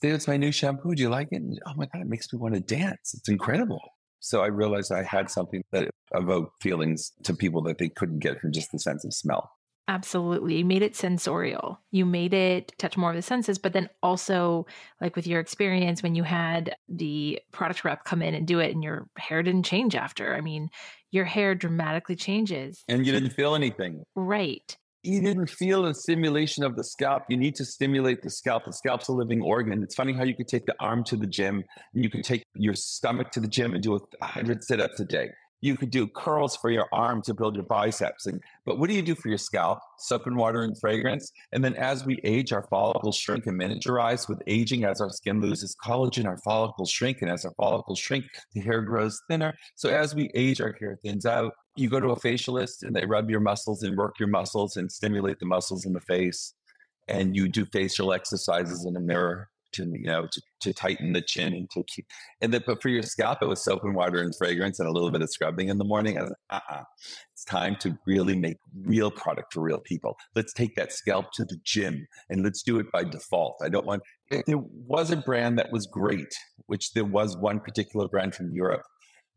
It's 0.02 0.28
my 0.28 0.36
new 0.36 0.52
shampoo. 0.52 0.94
Do 0.94 1.02
you 1.02 1.08
like 1.08 1.28
it? 1.30 1.42
And, 1.42 1.60
oh 1.66 1.72
my 1.76 1.86
God, 1.86 2.02
it 2.02 2.08
makes 2.08 2.32
me 2.32 2.38
want 2.38 2.54
to 2.54 2.60
dance. 2.60 3.14
It's 3.14 3.28
incredible. 3.28 3.80
So 4.20 4.42
I 4.42 4.46
realized 4.46 4.92
I 4.92 5.02
had 5.02 5.30
something 5.30 5.62
that 5.72 5.90
evoked 6.14 6.62
feelings 6.62 7.12
to 7.24 7.34
people 7.34 7.62
that 7.62 7.78
they 7.78 7.88
couldn't 7.88 8.18
get 8.18 8.40
from 8.40 8.52
just 8.52 8.70
the 8.72 8.78
sense 8.78 9.04
of 9.04 9.14
smell. 9.14 9.50
Absolutely. 9.88 10.56
You 10.58 10.64
made 10.64 10.82
it 10.82 10.94
sensorial. 10.94 11.80
You 11.90 12.06
made 12.06 12.32
it 12.32 12.72
touch 12.78 12.96
more 12.96 13.10
of 13.10 13.16
the 13.16 13.22
senses, 13.22 13.58
but 13.58 13.72
then 13.72 13.88
also, 14.04 14.66
like 15.00 15.16
with 15.16 15.26
your 15.26 15.40
experience 15.40 16.00
when 16.00 16.14
you 16.14 16.22
had 16.22 16.76
the 16.88 17.40
product 17.50 17.84
rep 17.84 18.04
come 18.04 18.22
in 18.22 18.34
and 18.34 18.46
do 18.46 18.60
it 18.60 18.72
and 18.72 18.84
your 18.84 19.08
hair 19.18 19.42
didn't 19.42 19.64
change 19.64 19.96
after. 19.96 20.36
I 20.36 20.42
mean, 20.42 20.70
your 21.10 21.24
hair 21.24 21.56
dramatically 21.56 22.14
changes. 22.14 22.84
And 22.88 23.04
you 23.04 23.10
didn't 23.10 23.30
feel 23.30 23.56
anything. 23.56 24.04
Right. 24.14 24.76
You 25.02 25.22
didn't 25.22 25.48
feel 25.48 25.86
a 25.86 25.94
stimulation 25.94 26.62
of 26.62 26.76
the 26.76 26.84
scalp. 26.84 27.22
You 27.30 27.38
need 27.38 27.54
to 27.54 27.64
stimulate 27.64 28.20
the 28.20 28.28
scalp. 28.28 28.66
The 28.66 28.72
scalp's 28.72 29.08
a 29.08 29.12
living 29.12 29.40
organ. 29.40 29.82
It's 29.82 29.94
funny 29.94 30.12
how 30.12 30.24
you 30.24 30.34
could 30.34 30.48
take 30.48 30.66
the 30.66 30.74
arm 30.78 31.04
to 31.04 31.16
the 31.16 31.26
gym 31.26 31.64
and 31.94 32.04
you 32.04 32.10
can 32.10 32.20
take 32.20 32.44
your 32.54 32.74
stomach 32.74 33.30
to 33.30 33.40
the 33.40 33.48
gym 33.48 33.72
and 33.72 33.82
do 33.82 33.94
a 33.94 34.00
100 34.18 34.62
sit 34.62 34.78
ups 34.78 35.00
a 35.00 35.06
day. 35.06 35.30
You 35.62 35.76
could 35.76 35.90
do 35.90 36.06
curls 36.06 36.56
for 36.56 36.70
your 36.70 36.86
arm 36.92 37.22
to 37.22 37.34
build 37.34 37.54
your 37.54 37.64
biceps. 37.64 38.26
And, 38.26 38.42
but 38.66 38.78
what 38.78 38.90
do 38.90 38.94
you 38.94 39.02
do 39.02 39.14
for 39.14 39.28
your 39.28 39.38
scalp? 39.38 39.78
Soap 39.98 40.26
and 40.26 40.36
water 40.36 40.62
and 40.62 40.78
fragrance. 40.78 41.32
And 41.52 41.64
then 41.64 41.74
as 41.76 42.04
we 42.04 42.20
age, 42.22 42.52
our 42.52 42.66
follicles 42.68 43.16
shrink 43.16 43.46
and 43.46 43.58
miniaturize. 43.58 44.28
With 44.28 44.42
aging, 44.46 44.84
as 44.84 45.00
our 45.00 45.10
skin 45.10 45.40
loses 45.40 45.76
collagen, 45.82 46.26
our 46.26 46.38
follicles 46.38 46.90
shrink. 46.90 47.22
And 47.22 47.30
as 47.30 47.46
our 47.46 47.52
follicles 47.58 47.98
shrink, 47.98 48.24
the 48.54 48.60
hair 48.60 48.82
grows 48.82 49.20
thinner. 49.28 49.54
So 49.76 49.88
as 49.88 50.14
we 50.14 50.30
age, 50.34 50.60
our 50.60 50.74
hair 50.78 50.98
thins 51.02 51.24
out. 51.24 51.52
You 51.76 51.88
go 51.88 52.00
to 52.00 52.10
a 52.10 52.16
facialist 52.16 52.82
and 52.82 52.94
they 52.94 53.06
rub 53.06 53.30
your 53.30 53.40
muscles 53.40 53.82
and 53.82 53.96
work 53.96 54.18
your 54.18 54.28
muscles 54.28 54.76
and 54.76 54.90
stimulate 54.90 55.38
the 55.38 55.46
muscles 55.46 55.86
in 55.86 55.92
the 55.92 56.00
face. 56.00 56.54
And 57.08 57.34
you 57.34 57.48
do 57.48 57.64
facial 57.66 58.12
exercises 58.12 58.84
in 58.84 58.96
a 58.96 59.00
mirror 59.00 59.48
to 59.72 59.84
you 59.84 60.06
know 60.06 60.26
to, 60.30 60.42
to 60.60 60.72
tighten 60.72 61.12
the 61.12 61.20
chin 61.20 61.52
and 61.54 61.70
to 61.70 61.82
keep 61.84 62.06
and 62.40 62.52
then 62.52 62.62
but 62.66 62.82
for 62.82 62.88
your 62.88 63.02
scalp 63.02 63.38
it 63.42 63.48
was 63.48 63.62
soap 63.62 63.84
and 63.84 63.94
water 63.94 64.20
and 64.20 64.34
fragrance 64.36 64.78
and 64.78 64.88
a 64.88 64.92
little 64.92 65.10
bit 65.10 65.22
of 65.22 65.30
scrubbing 65.30 65.68
in 65.68 65.78
the 65.78 65.84
morning. 65.84 66.18
I 66.18 66.22
was 66.22 66.30
like, 66.30 66.62
uh-uh. 66.70 66.82
It's 67.32 67.44
time 67.44 67.76
to 67.80 67.98
really 68.06 68.36
make 68.36 68.58
real 68.84 69.10
product 69.10 69.52
for 69.52 69.62
real 69.62 69.80
people. 69.80 70.16
Let's 70.34 70.52
take 70.52 70.74
that 70.76 70.92
scalp 70.92 71.32
to 71.34 71.44
the 71.44 71.56
gym 71.64 72.06
and 72.28 72.42
let's 72.42 72.62
do 72.62 72.78
it 72.78 72.86
by 72.92 73.04
default. 73.04 73.56
I 73.62 73.68
don't 73.68 73.86
want 73.86 74.02
there 74.30 74.58
was 74.58 75.10
a 75.10 75.16
brand 75.16 75.58
that 75.58 75.72
was 75.72 75.86
great, 75.86 76.32
which 76.66 76.92
there 76.92 77.04
was 77.04 77.36
one 77.36 77.60
particular 77.60 78.08
brand 78.08 78.34
from 78.34 78.52
Europe, 78.52 78.82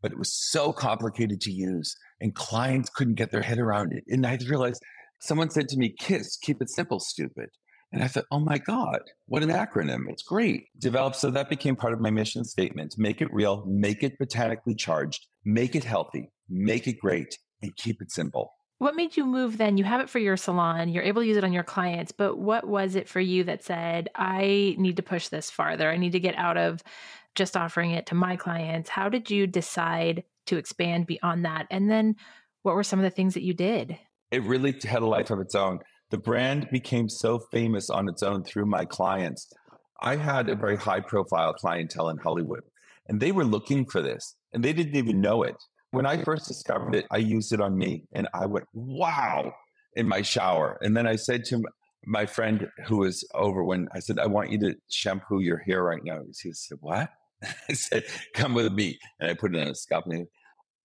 but 0.04 0.12
it 0.12 0.18
was 0.18 0.34
so 0.34 0.70
complicated 0.70 1.40
to 1.40 1.50
use 1.50 1.96
and 2.20 2.34
clients 2.34 2.90
couldn't 2.90 3.14
get 3.14 3.32
their 3.32 3.40
head 3.40 3.58
around 3.58 3.94
it. 3.94 4.04
And 4.06 4.26
I 4.26 4.36
realized 4.46 4.82
someone 5.22 5.48
said 5.48 5.66
to 5.70 5.78
me, 5.78 5.94
KISS, 5.98 6.36
keep 6.42 6.60
it 6.60 6.68
simple, 6.68 7.00
stupid. 7.00 7.48
And 7.90 8.04
I 8.04 8.08
thought, 8.08 8.26
oh 8.30 8.40
my 8.40 8.58
God, 8.58 9.00
what 9.28 9.42
an 9.42 9.48
acronym. 9.48 10.10
It's 10.10 10.22
great. 10.22 10.64
Developed. 10.78 11.16
So 11.16 11.30
that 11.30 11.48
became 11.48 11.74
part 11.74 11.94
of 11.94 12.00
my 12.00 12.10
mission 12.10 12.44
statement. 12.44 12.96
Make 12.98 13.22
it 13.22 13.32
real, 13.32 13.64
make 13.66 14.02
it 14.02 14.18
botanically 14.18 14.74
charged, 14.74 15.24
make 15.42 15.74
it 15.74 15.84
healthy, 15.84 16.30
make 16.50 16.86
it 16.86 17.00
great, 17.00 17.38
and 17.62 17.74
keep 17.76 18.02
it 18.02 18.12
simple. 18.12 18.52
What 18.76 18.96
made 18.96 19.16
you 19.16 19.24
move 19.24 19.56
then? 19.56 19.78
You 19.78 19.84
have 19.84 20.02
it 20.02 20.10
for 20.10 20.18
your 20.18 20.36
salon, 20.36 20.90
you're 20.90 21.02
able 21.02 21.22
to 21.22 21.28
use 21.28 21.38
it 21.38 21.44
on 21.44 21.54
your 21.54 21.62
clients, 21.62 22.12
but 22.12 22.36
what 22.36 22.66
was 22.66 22.94
it 22.94 23.08
for 23.08 23.20
you 23.20 23.44
that 23.44 23.64
said, 23.64 24.10
I 24.14 24.74
need 24.76 24.96
to 24.96 25.02
push 25.02 25.28
this 25.28 25.48
farther? 25.48 25.90
I 25.90 25.96
need 25.96 26.12
to 26.12 26.20
get 26.20 26.34
out 26.36 26.58
of 26.58 26.82
just 27.34 27.56
offering 27.56 27.90
it 27.90 28.06
to 28.06 28.14
my 28.14 28.36
clients. 28.36 28.90
How 28.90 29.08
did 29.08 29.30
you 29.30 29.46
decide 29.46 30.24
to 30.46 30.56
expand 30.56 31.06
beyond 31.06 31.44
that? 31.44 31.66
And 31.70 31.90
then 31.90 32.16
what 32.62 32.74
were 32.74 32.82
some 32.82 32.98
of 32.98 33.04
the 33.04 33.10
things 33.10 33.34
that 33.34 33.42
you 33.42 33.54
did? 33.54 33.98
It 34.30 34.42
really 34.42 34.72
had 34.82 35.02
a 35.02 35.06
life 35.06 35.30
of 35.30 35.40
its 35.40 35.54
own. 35.54 35.80
The 36.10 36.18
brand 36.18 36.68
became 36.70 37.08
so 37.08 37.38
famous 37.38 37.90
on 37.90 38.08
its 38.08 38.22
own 38.22 38.44
through 38.44 38.66
my 38.66 38.84
clients. 38.84 39.48
I 40.00 40.16
had 40.16 40.48
a 40.48 40.56
very 40.56 40.76
high 40.76 41.00
profile 41.00 41.54
clientele 41.54 42.08
in 42.08 42.18
Hollywood, 42.18 42.62
and 43.08 43.20
they 43.20 43.32
were 43.32 43.44
looking 43.44 43.86
for 43.86 44.02
this, 44.02 44.36
and 44.52 44.62
they 44.62 44.72
didn't 44.72 44.96
even 44.96 45.20
know 45.20 45.42
it. 45.42 45.56
When 45.90 46.06
I 46.06 46.22
first 46.22 46.48
discovered 46.48 46.94
it, 46.94 47.06
I 47.10 47.18
used 47.18 47.52
it 47.52 47.60
on 47.60 47.76
me, 47.76 48.04
and 48.12 48.28
I 48.34 48.46
went, 48.46 48.66
wow, 48.72 49.52
in 49.94 50.08
my 50.08 50.22
shower. 50.22 50.78
And 50.82 50.96
then 50.96 51.06
I 51.06 51.16
said 51.16 51.44
to 51.46 51.62
my 52.06 52.26
friend 52.26 52.68
who 52.86 52.98
was 52.98 53.26
over 53.34 53.64
when 53.64 53.88
I 53.92 54.00
said, 54.00 54.18
I 54.18 54.26
want 54.26 54.50
you 54.50 54.58
to 54.60 54.74
shampoo 54.90 55.40
your 55.40 55.58
hair 55.58 55.82
right 55.82 56.02
now. 56.04 56.20
He 56.42 56.52
said, 56.52 56.78
What? 56.80 57.10
I 57.68 57.72
said, 57.74 58.04
Come 58.34 58.54
with 58.54 58.72
me. 58.72 58.98
And 59.20 59.30
I 59.30 59.34
put 59.34 59.54
it 59.54 59.60
on 59.60 59.68
a 59.68 59.74
scalp. 59.74 60.06
And 60.06 60.26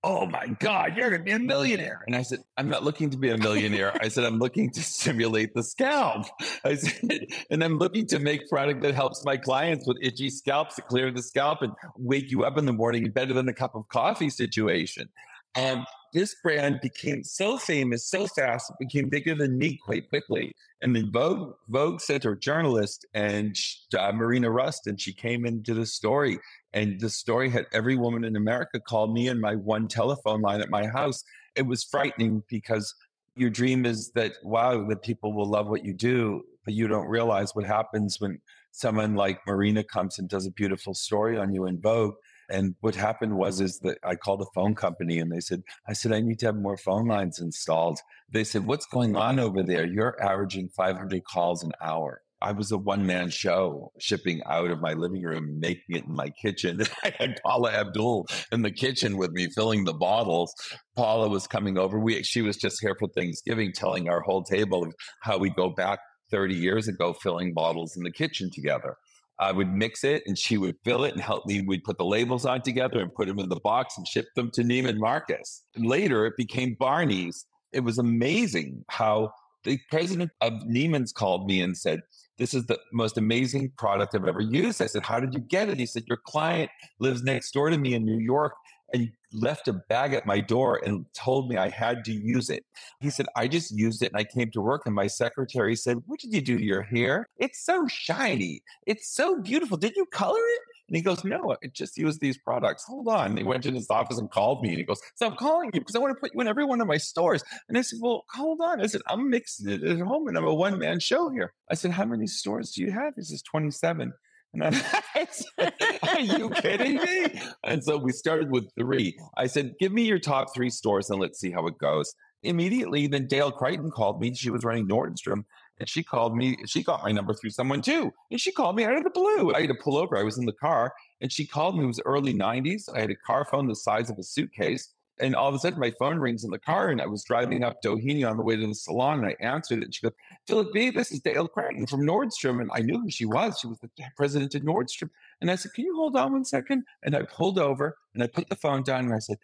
oh 0.04 0.26
my 0.26 0.48
God, 0.60 0.96
you're 0.96 1.10
going 1.10 1.22
to 1.22 1.26
be 1.26 1.32
a 1.32 1.40
millionaire. 1.40 2.04
And 2.08 2.16
I 2.16 2.22
said, 2.22 2.40
I'm 2.58 2.70
not 2.70 2.84
looking 2.84 3.10
to 3.10 3.18
be 3.18 3.30
a 3.30 3.38
millionaire. 3.38 3.94
I 4.02 4.08
said, 4.08 4.24
I'm 4.24 4.40
looking 4.40 4.72
to 4.72 4.82
stimulate 4.82 5.54
the 5.54 5.64
scalp. 5.64 6.26
I 6.64 6.76
said, 6.76 7.26
and 7.50 7.64
I'm 7.64 7.78
looking 7.78 8.08
to 8.08 8.20
make 8.20 8.48
product 8.48 8.82
that 8.84 8.96
helps 8.96 9.24
my 9.26 9.38
clients 9.38 9.88
with 9.88 9.98
itchy 10.02 10.30
scalps 10.30 10.76
to 10.76 10.82
clear 10.84 11.12
the 11.12 11.22
scalp 11.22 11.62
and 11.62 11.74
wake 11.98 12.32
you 12.32 12.44
up 12.44 12.58
in 12.58 12.66
the 12.66 12.74
morning 12.74 13.12
better 13.12 13.34
than 13.34 13.50
a 13.50 13.54
cup 13.54 13.76
of 13.76 13.88
coffee 13.90 14.30
situation. 14.30 15.10
And 15.56 15.86
this 16.14 16.36
brand 16.44 16.80
became 16.82 17.24
so 17.24 17.58
famous 17.58 18.06
so 18.06 18.28
fast, 18.28 18.70
it 18.70 18.76
became 18.80 19.10
bigger 19.10 19.36
than 19.36 19.58
me 19.58 19.80
quite 19.84 20.10
quickly. 20.10 20.54
And 20.82 20.96
then 20.96 21.12
Vogue, 21.12 21.56
Vogue 21.68 22.00
sent 22.00 22.24
her 22.24 22.36
journalist 22.36 23.06
and 23.14 23.56
uh, 23.98 24.12
Marina 24.14 24.50
Rust, 24.50 24.88
and 24.88 25.00
she 25.00 25.14
came 25.14 25.46
into 25.46 25.74
the 25.74 25.86
story. 25.86 26.40
And 26.74 27.00
the 27.00 27.10
story 27.10 27.50
had 27.50 27.66
every 27.74 27.98
woman 27.98 28.24
in 28.24 28.36
America 28.36 28.80
called 28.80 29.14
me 29.14 29.28
and 29.28 29.42
my 29.42 29.56
one 29.56 29.88
telephone 29.88 30.42
line 30.42 30.62
at 30.62 30.70
my 30.70 30.88
house. 30.88 31.24
It 31.56 31.64
was 31.64 31.84
frightening 31.84 32.44
because 32.50 32.94
your 33.36 33.50
dream 33.50 33.86
is 33.86 34.12
that, 34.16 34.34
wow, 34.44 34.88
that 34.88 35.02
people 35.02 35.34
will 35.34 35.50
love 35.50 35.68
what 35.68 35.84
you 35.84 35.94
do, 35.94 36.44
but 36.66 36.74
you 36.74 36.88
don't 36.88 37.08
realize 37.08 37.54
what 37.54 37.66
happens 37.66 38.20
when 38.20 38.40
someone 38.72 39.16
like 39.16 39.40
Marina 39.48 39.84
comes 39.84 40.20
and 40.20 40.30
does 40.30 40.46
a 40.46 40.52
beautiful 40.52 40.94
story 40.94 41.38
on 41.38 41.54
you 41.54 41.66
in 41.66 41.82
Vogue 41.82 42.16
and 42.50 42.76
what 42.82 42.96
happened 42.96 43.38
was 43.38 43.62
is 43.62 43.80
that 43.80 43.98
I 44.04 44.16
called 44.16 44.42
a 44.42 44.52
phone 44.54 44.76
company 44.76 45.20
and 45.20 45.32
they 45.32 45.40
said, 45.40 45.62
I 45.88 45.94
said, 45.94 46.12
I 46.12 46.22
need 46.22 46.40
to 46.40 46.48
have 46.48 46.56
more 46.56 46.78
phone 46.78 47.08
lines 47.08 47.40
installed. 47.40 48.00
They 48.32 48.44
said, 48.44 48.66
What's 48.66 48.86
going 48.86 49.16
on 49.16 49.40
over 49.40 49.64
there? 49.64 49.86
You're 49.86 50.22
averaging 50.22 50.70
500 50.70 51.24
calls 51.24 51.64
an 51.64 51.72
hour. 51.82 52.22
I 52.42 52.54
was 52.54 52.72
a 52.72 52.78
one 52.78 53.06
man 53.06 53.30
show 53.30 53.92
shipping 54.00 54.42
out 54.46 54.72
of 54.72 54.80
my 54.80 54.94
living 54.94 55.24
room, 55.24 55.60
making 55.60 55.96
it 55.98 56.06
in 56.06 56.16
my 56.16 56.30
kitchen. 56.30 56.82
I 57.04 57.14
had 57.18 57.40
Paula 57.44 57.72
Abdul 57.72 58.28
in 58.52 58.62
the 58.62 58.72
kitchen 58.72 59.18
with 59.18 59.32
me 59.32 59.50
filling 59.50 59.84
the 59.84 59.94
bottles. 59.94 60.54
Paula 60.96 61.28
was 61.28 61.48
coming 61.48 61.78
over. 61.78 62.00
We, 62.00 62.24
she 62.24 62.42
was 62.42 62.56
just 62.56 62.82
here 62.82 62.96
for 62.98 63.10
Thanksgiving, 63.10 63.74
telling 63.74 64.08
our 64.08 64.22
whole 64.22 64.44
table 64.44 64.88
how 65.22 65.38
we 65.38 65.50
go 65.50 65.70
back 65.70 66.00
30 66.32 66.56
years 66.56 66.88
ago 66.88 67.14
filling 67.14 67.54
bottles 67.54 67.98
in 67.98 68.04
the 68.04 68.12
kitchen 68.12 68.50
together. 68.54 68.96
I 69.40 69.52
would 69.52 69.74
mix 69.74 70.04
it 70.04 70.24
and 70.26 70.38
she 70.38 70.58
would 70.58 70.76
fill 70.84 71.06
it 71.06 71.14
and 71.14 71.22
help 71.22 71.46
me. 71.46 71.62
We'd 71.62 71.84
put 71.84 71.98
the 71.98 72.06
labels 72.06 72.46
on 72.46 72.62
together 72.62 73.00
and 73.00 73.14
put 73.14 73.28
them 73.28 73.40
in 73.40 73.50
the 73.50 73.60
box 73.62 73.98
and 73.98 74.08
ship 74.08 74.28
them 74.36 74.52
to 74.52 74.64
Neiman 74.64 74.98
Marcus. 74.98 75.64
Later 75.78 76.26
it 76.26 76.34
became 76.38 76.76
Barney's. 76.78 77.46
It 77.72 77.82
was 77.82 77.98
amazing 77.98 78.84
how 78.90 79.32
the 79.64 79.80
president 79.90 80.32
of 80.42 80.54
Neiman's 80.64 81.12
called 81.12 81.48
me 81.48 81.62
and 81.62 81.78
said, 81.78 82.02
This 82.38 82.54
is 82.54 82.66
the 82.66 82.80
most 82.92 83.18
amazing 83.18 83.72
product 83.78 84.16
I've 84.16 84.28
ever 84.28 84.42
used. 84.42 84.82
I 84.82 84.88
said, 84.88 85.04
How 85.04 85.20
did 85.20 85.34
you 85.34 85.40
get 85.40 85.70
it? 85.70 85.78
He 85.78 85.86
said, 85.86 86.04
Your 86.08 86.20
client 86.26 86.70
lives 87.00 87.24
next 87.24 87.52
door 87.52 87.70
to 87.70 87.78
me 87.78 87.94
in 87.94 88.06
New 88.06 88.20
York 88.20 88.54
and 88.94 89.12
left 89.34 89.68
a 89.68 89.74
bag 89.74 90.14
at 90.14 90.26
my 90.26 90.40
door 90.40 90.82
and 90.84 91.06
told 91.14 91.50
me 91.50 91.58
I 91.58 91.70
had 91.70 92.04
to 92.06 92.12
use 92.12 92.50
it. 92.50 92.64
He 93.00 93.10
said, 93.10 93.28
I 93.36 93.48
just 93.48 93.72
used 93.72 94.02
it 94.02 94.12
and 94.12 94.20
I 94.20 94.24
came 94.24 94.52
to 94.52 94.62
work 94.62 94.84
and 94.86 94.96
my 94.96 95.08
secretary 95.08 95.76
said, 95.76 95.98
What 96.08 96.20
did 96.20 96.34
you 96.34 96.42
do 96.42 96.58
to 96.58 96.64
your 96.64 96.82
hair? 96.82 97.28
It's 97.38 97.64
so 97.64 97.88
shiny. 97.88 98.62
It's 98.86 99.14
so 99.14 99.42
beautiful. 99.42 99.78
Did 99.78 99.96
you 99.96 100.06
color 100.08 100.40
it? 100.40 100.62
And 100.90 100.96
he 100.96 101.04
goes, 101.04 101.24
No, 101.24 101.56
I 101.64 101.68
just 101.68 101.98
used 101.98 102.20
these 102.20 102.38
products. 102.38 102.84
Hold 102.86 103.08
on. 103.08 103.38
He 103.38 103.44
went 103.44 103.64
to 103.64 103.72
his 103.72 103.90
office 103.90 104.18
and 104.18 104.30
called 104.30 104.64
me 104.64 104.70
and 104.70 104.78
he 104.80 104.84
goes, 104.84 105.00
So 105.16 105.28
I'm 105.28 105.36
calling 105.36 105.70
you 105.74 105.80
because 105.80 105.96
I 105.96 106.00
want 106.00 106.16
to 106.16 106.20
put 106.20 106.34
you 106.34 106.42
in 106.42 106.48
every 106.48 106.66
one 106.66 106.82
of 106.82 106.88
my 106.88 106.98
stores. 106.98 107.44
And 107.68 107.78
I 107.78 107.82
said, 107.82 108.00
Well, 108.02 108.26
hold 108.34 108.60
on. 108.62 108.82
I 108.82 108.88
said, 108.88 109.02
I'm 109.08 109.30
mixing 109.30 109.70
it 109.70 109.84
at 109.84 110.00
home 110.00 110.28
and 110.28 110.38
I'm 110.38 110.46
a 110.46 110.54
one 110.54 110.80
man 110.80 111.00
show 111.00 111.30
here. 111.30 111.54
I 111.70 111.76
said, 111.76 111.92
How 111.92 112.06
many 112.06 112.26
stores 112.26 112.72
do 112.72 112.82
you 112.82 112.92
have? 112.92 113.14
He 113.16 113.22
says, 113.22 113.44
27. 113.44 114.12
And 114.54 114.64
I 115.16 115.28
said, 115.30 115.74
Are 116.04 116.20
you 116.20 116.50
kidding 116.50 116.96
me? 116.96 117.42
And 117.64 117.84
so 117.84 117.98
we 117.98 118.12
started 118.12 118.50
with 118.50 118.70
three. 118.78 119.18
I 119.38 119.48
said, 119.48 119.74
Give 119.80 119.92
me 119.92 120.04
your 120.04 120.20
top 120.20 120.54
three 120.54 120.70
stores 120.70 121.10
and 121.10 121.20
let's 121.20 121.40
see 121.40 121.52
how 121.52 121.68
it 121.68 121.78
goes. 121.78 122.14
Immediately, 122.44 123.08
then 123.08 123.28
Dale 123.28 123.52
Crichton 123.52 123.92
called 123.92 124.22
me. 124.22 124.34
She 124.34 124.50
was 124.50 124.64
running 124.64 124.88
Nordstrom 124.88 125.44
and 125.80 125.90
she 125.90 126.04
called 126.04 126.36
me. 126.36 126.58
She 126.66 126.84
got 126.84 127.04
my 127.04 127.12
number 127.12 127.34
through 127.34 127.50
someone 127.52 127.82
too. 127.82 128.12
And 128.32 128.40
she 128.40 128.52
called 128.52 128.76
me 128.76 128.86
out 128.86 128.96
of 128.96 129.04
the 129.04 129.10
blue. 129.10 129.54
I 129.54 129.62
had 129.62 129.70
to 129.70 129.76
pull 129.76 129.98
over. 129.98 130.18
I 130.18 130.24
was 130.24 130.38
in 130.38 130.46
the 130.46 130.54
car 130.54 130.94
and 131.22 131.32
she 131.32 131.46
called 131.46 131.78
me. 131.78 131.84
It 131.84 131.88
was 131.88 132.02
early 132.06 132.34
90s. 132.34 132.84
I 132.94 133.02
had 133.02 133.12
a 133.12 133.16
car 133.16 133.46
phone 133.46 133.68
the 133.68 133.76
size 133.76 134.10
of 134.10 134.18
a 134.18 134.24
suitcase. 134.24 134.94
And 135.20 135.36
all 135.36 135.50
of 135.50 135.56
a 135.56 135.60
sudden, 135.60 135.80
my 135.80 135.92
phone 136.00 136.18
rings 136.18 136.44
in 136.44 136.52
the 136.52 136.60
car, 136.60 136.90
and 136.90 137.02
I 137.02 137.06
was 137.06 137.24
driving 137.24 137.64
up 137.64 137.82
Doheny 137.84 138.30
on 138.30 138.38
the 138.38 138.44
way 138.44 138.56
to 138.56 138.66
the 138.66 138.74
salon, 138.74 139.20
and 139.20 139.28
I 139.28 139.36
answered 139.46 139.80
it. 139.80 139.86
And 139.86 139.96
she 139.96 140.02
goes, 140.02 140.14
Philip 140.48 140.74
B., 140.74 140.90
this 140.90 141.12
is 141.12 141.20
Dale 141.20 141.48
Crichton 141.48 141.88
from 141.88 142.02
Nordstrom. 142.02 142.62
And 142.62 142.70
I 142.74 142.80
knew 142.80 143.00
who 143.00 143.10
she 143.10 143.26
was. 143.26 143.60
She 143.60 143.68
was 143.68 143.80
the 143.80 143.90
president 144.16 144.56
of 144.56 144.62
Nordstrom. 144.62 145.10
And 145.42 145.52
I 145.52 145.56
said, 145.56 145.74
Can 145.74 145.86
you 145.86 145.96
hold 145.96 146.16
on 146.16 146.34
one 146.34 146.46
second? 146.46 146.84
And 147.04 147.16
I 147.16 147.24
pulled 147.24 147.60
over 147.60 147.98
and 148.14 148.24
I 148.24 148.28
put 148.28 148.50
the 148.50 148.56
phone 148.56 148.84
down 148.84 149.06
and 149.06 149.14
I 149.14 149.20
said, 149.20 149.38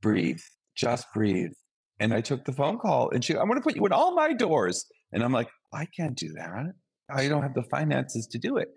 Breathe, 0.00 0.40
just 0.74 1.06
breathe. 1.12 1.52
And 2.00 2.12
I 2.12 2.20
took 2.20 2.44
the 2.44 2.52
phone 2.52 2.78
call, 2.78 3.10
and 3.10 3.24
she, 3.24 3.36
I'm 3.36 3.46
going 3.46 3.60
to 3.60 3.62
put 3.62 3.76
you 3.76 3.86
in 3.86 3.92
all 3.92 4.14
my 4.14 4.32
doors. 4.32 4.86
And 5.12 5.22
I'm 5.22 5.32
like, 5.32 5.48
I 5.72 5.86
can't 5.96 6.16
do 6.16 6.32
that. 6.32 6.72
I 7.10 7.28
don't 7.28 7.42
have 7.42 7.54
the 7.54 7.62
finances 7.64 8.26
to 8.28 8.38
do 8.38 8.56
it. 8.56 8.68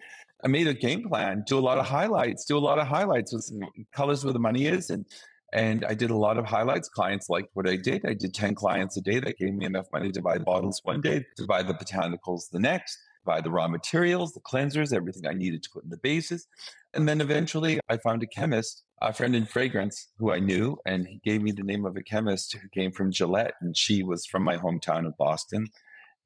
I 0.44 0.48
made 0.48 0.68
a 0.68 0.74
game 0.74 1.08
plan, 1.08 1.44
do 1.48 1.58
a 1.58 1.60
lot 1.60 1.80
of 1.80 1.88
highlights, 1.88 2.46
do 2.46 2.58
a 2.58 2.60
lot 2.60 2.78
of 2.78 2.88
highlights 2.88 3.34
with 3.34 3.52
colors 3.94 4.24
where 4.24 4.34
the 4.34 4.40
money 4.40 4.68
is, 4.68 4.90
and 4.90 5.06
and 5.54 5.86
I 5.86 5.94
did 5.94 6.10
a 6.10 6.16
lot 6.16 6.38
of 6.38 6.46
highlights. 6.46 6.90
Clients 6.90 7.30
liked 7.30 7.50
what 7.54 7.68
I 7.68 7.76
did. 7.76 8.06
I 8.06 8.14
did 8.14 8.34
10 8.34 8.56
clients 8.56 8.98
a 8.98 9.02
day. 9.02 9.20
That 9.20 9.38
gave 9.38 9.54
me 9.54 9.66
enough 9.66 9.88
money 9.94 10.12
to 10.12 10.22
buy 10.22 10.38
bottles 10.38 10.82
one 10.84 11.02
day, 11.02 11.26
to 11.38 11.46
buy 11.46 11.64
the 11.64 11.74
botanicals 11.74 12.50
the 12.52 12.60
next, 12.60 12.98
buy 13.26 13.42
the 13.42 13.52
raw 13.52 13.68
materials, 13.68 14.34
the 14.34 14.42
cleansers, 14.42 14.94
everything 14.94 15.28
I 15.28 15.34
needed 15.34 15.64
to 15.64 15.70
put 15.72 15.84
in 15.84 15.90
the 15.90 15.98
bases. 15.98 16.48
And 16.94 17.08
then 17.08 17.22
eventually 17.22 17.80
I 17.90 17.98
found 17.98 18.24
a 18.24 18.28
chemist, 18.28 18.84
a 19.02 19.14
friend 19.14 19.36
in 19.36 19.46
fragrance 19.46 20.10
who 20.18 20.32
I 20.32 20.40
knew, 20.40 20.78
and 20.86 21.08
he 21.08 21.20
gave 21.24 21.42
me 21.42 21.52
the 21.52 21.64
name 21.64 21.86
of 21.86 21.96
a 21.96 22.04
chemist 22.04 22.54
who 22.54 22.68
came 22.70 22.92
from 22.92 23.12
Gillette. 23.12 23.54
And 23.62 23.78
she 23.78 24.04
was 24.04 24.26
from 24.26 24.44
my 24.44 24.58
hometown 24.58 25.06
of 25.06 25.18
Boston. 25.18 25.68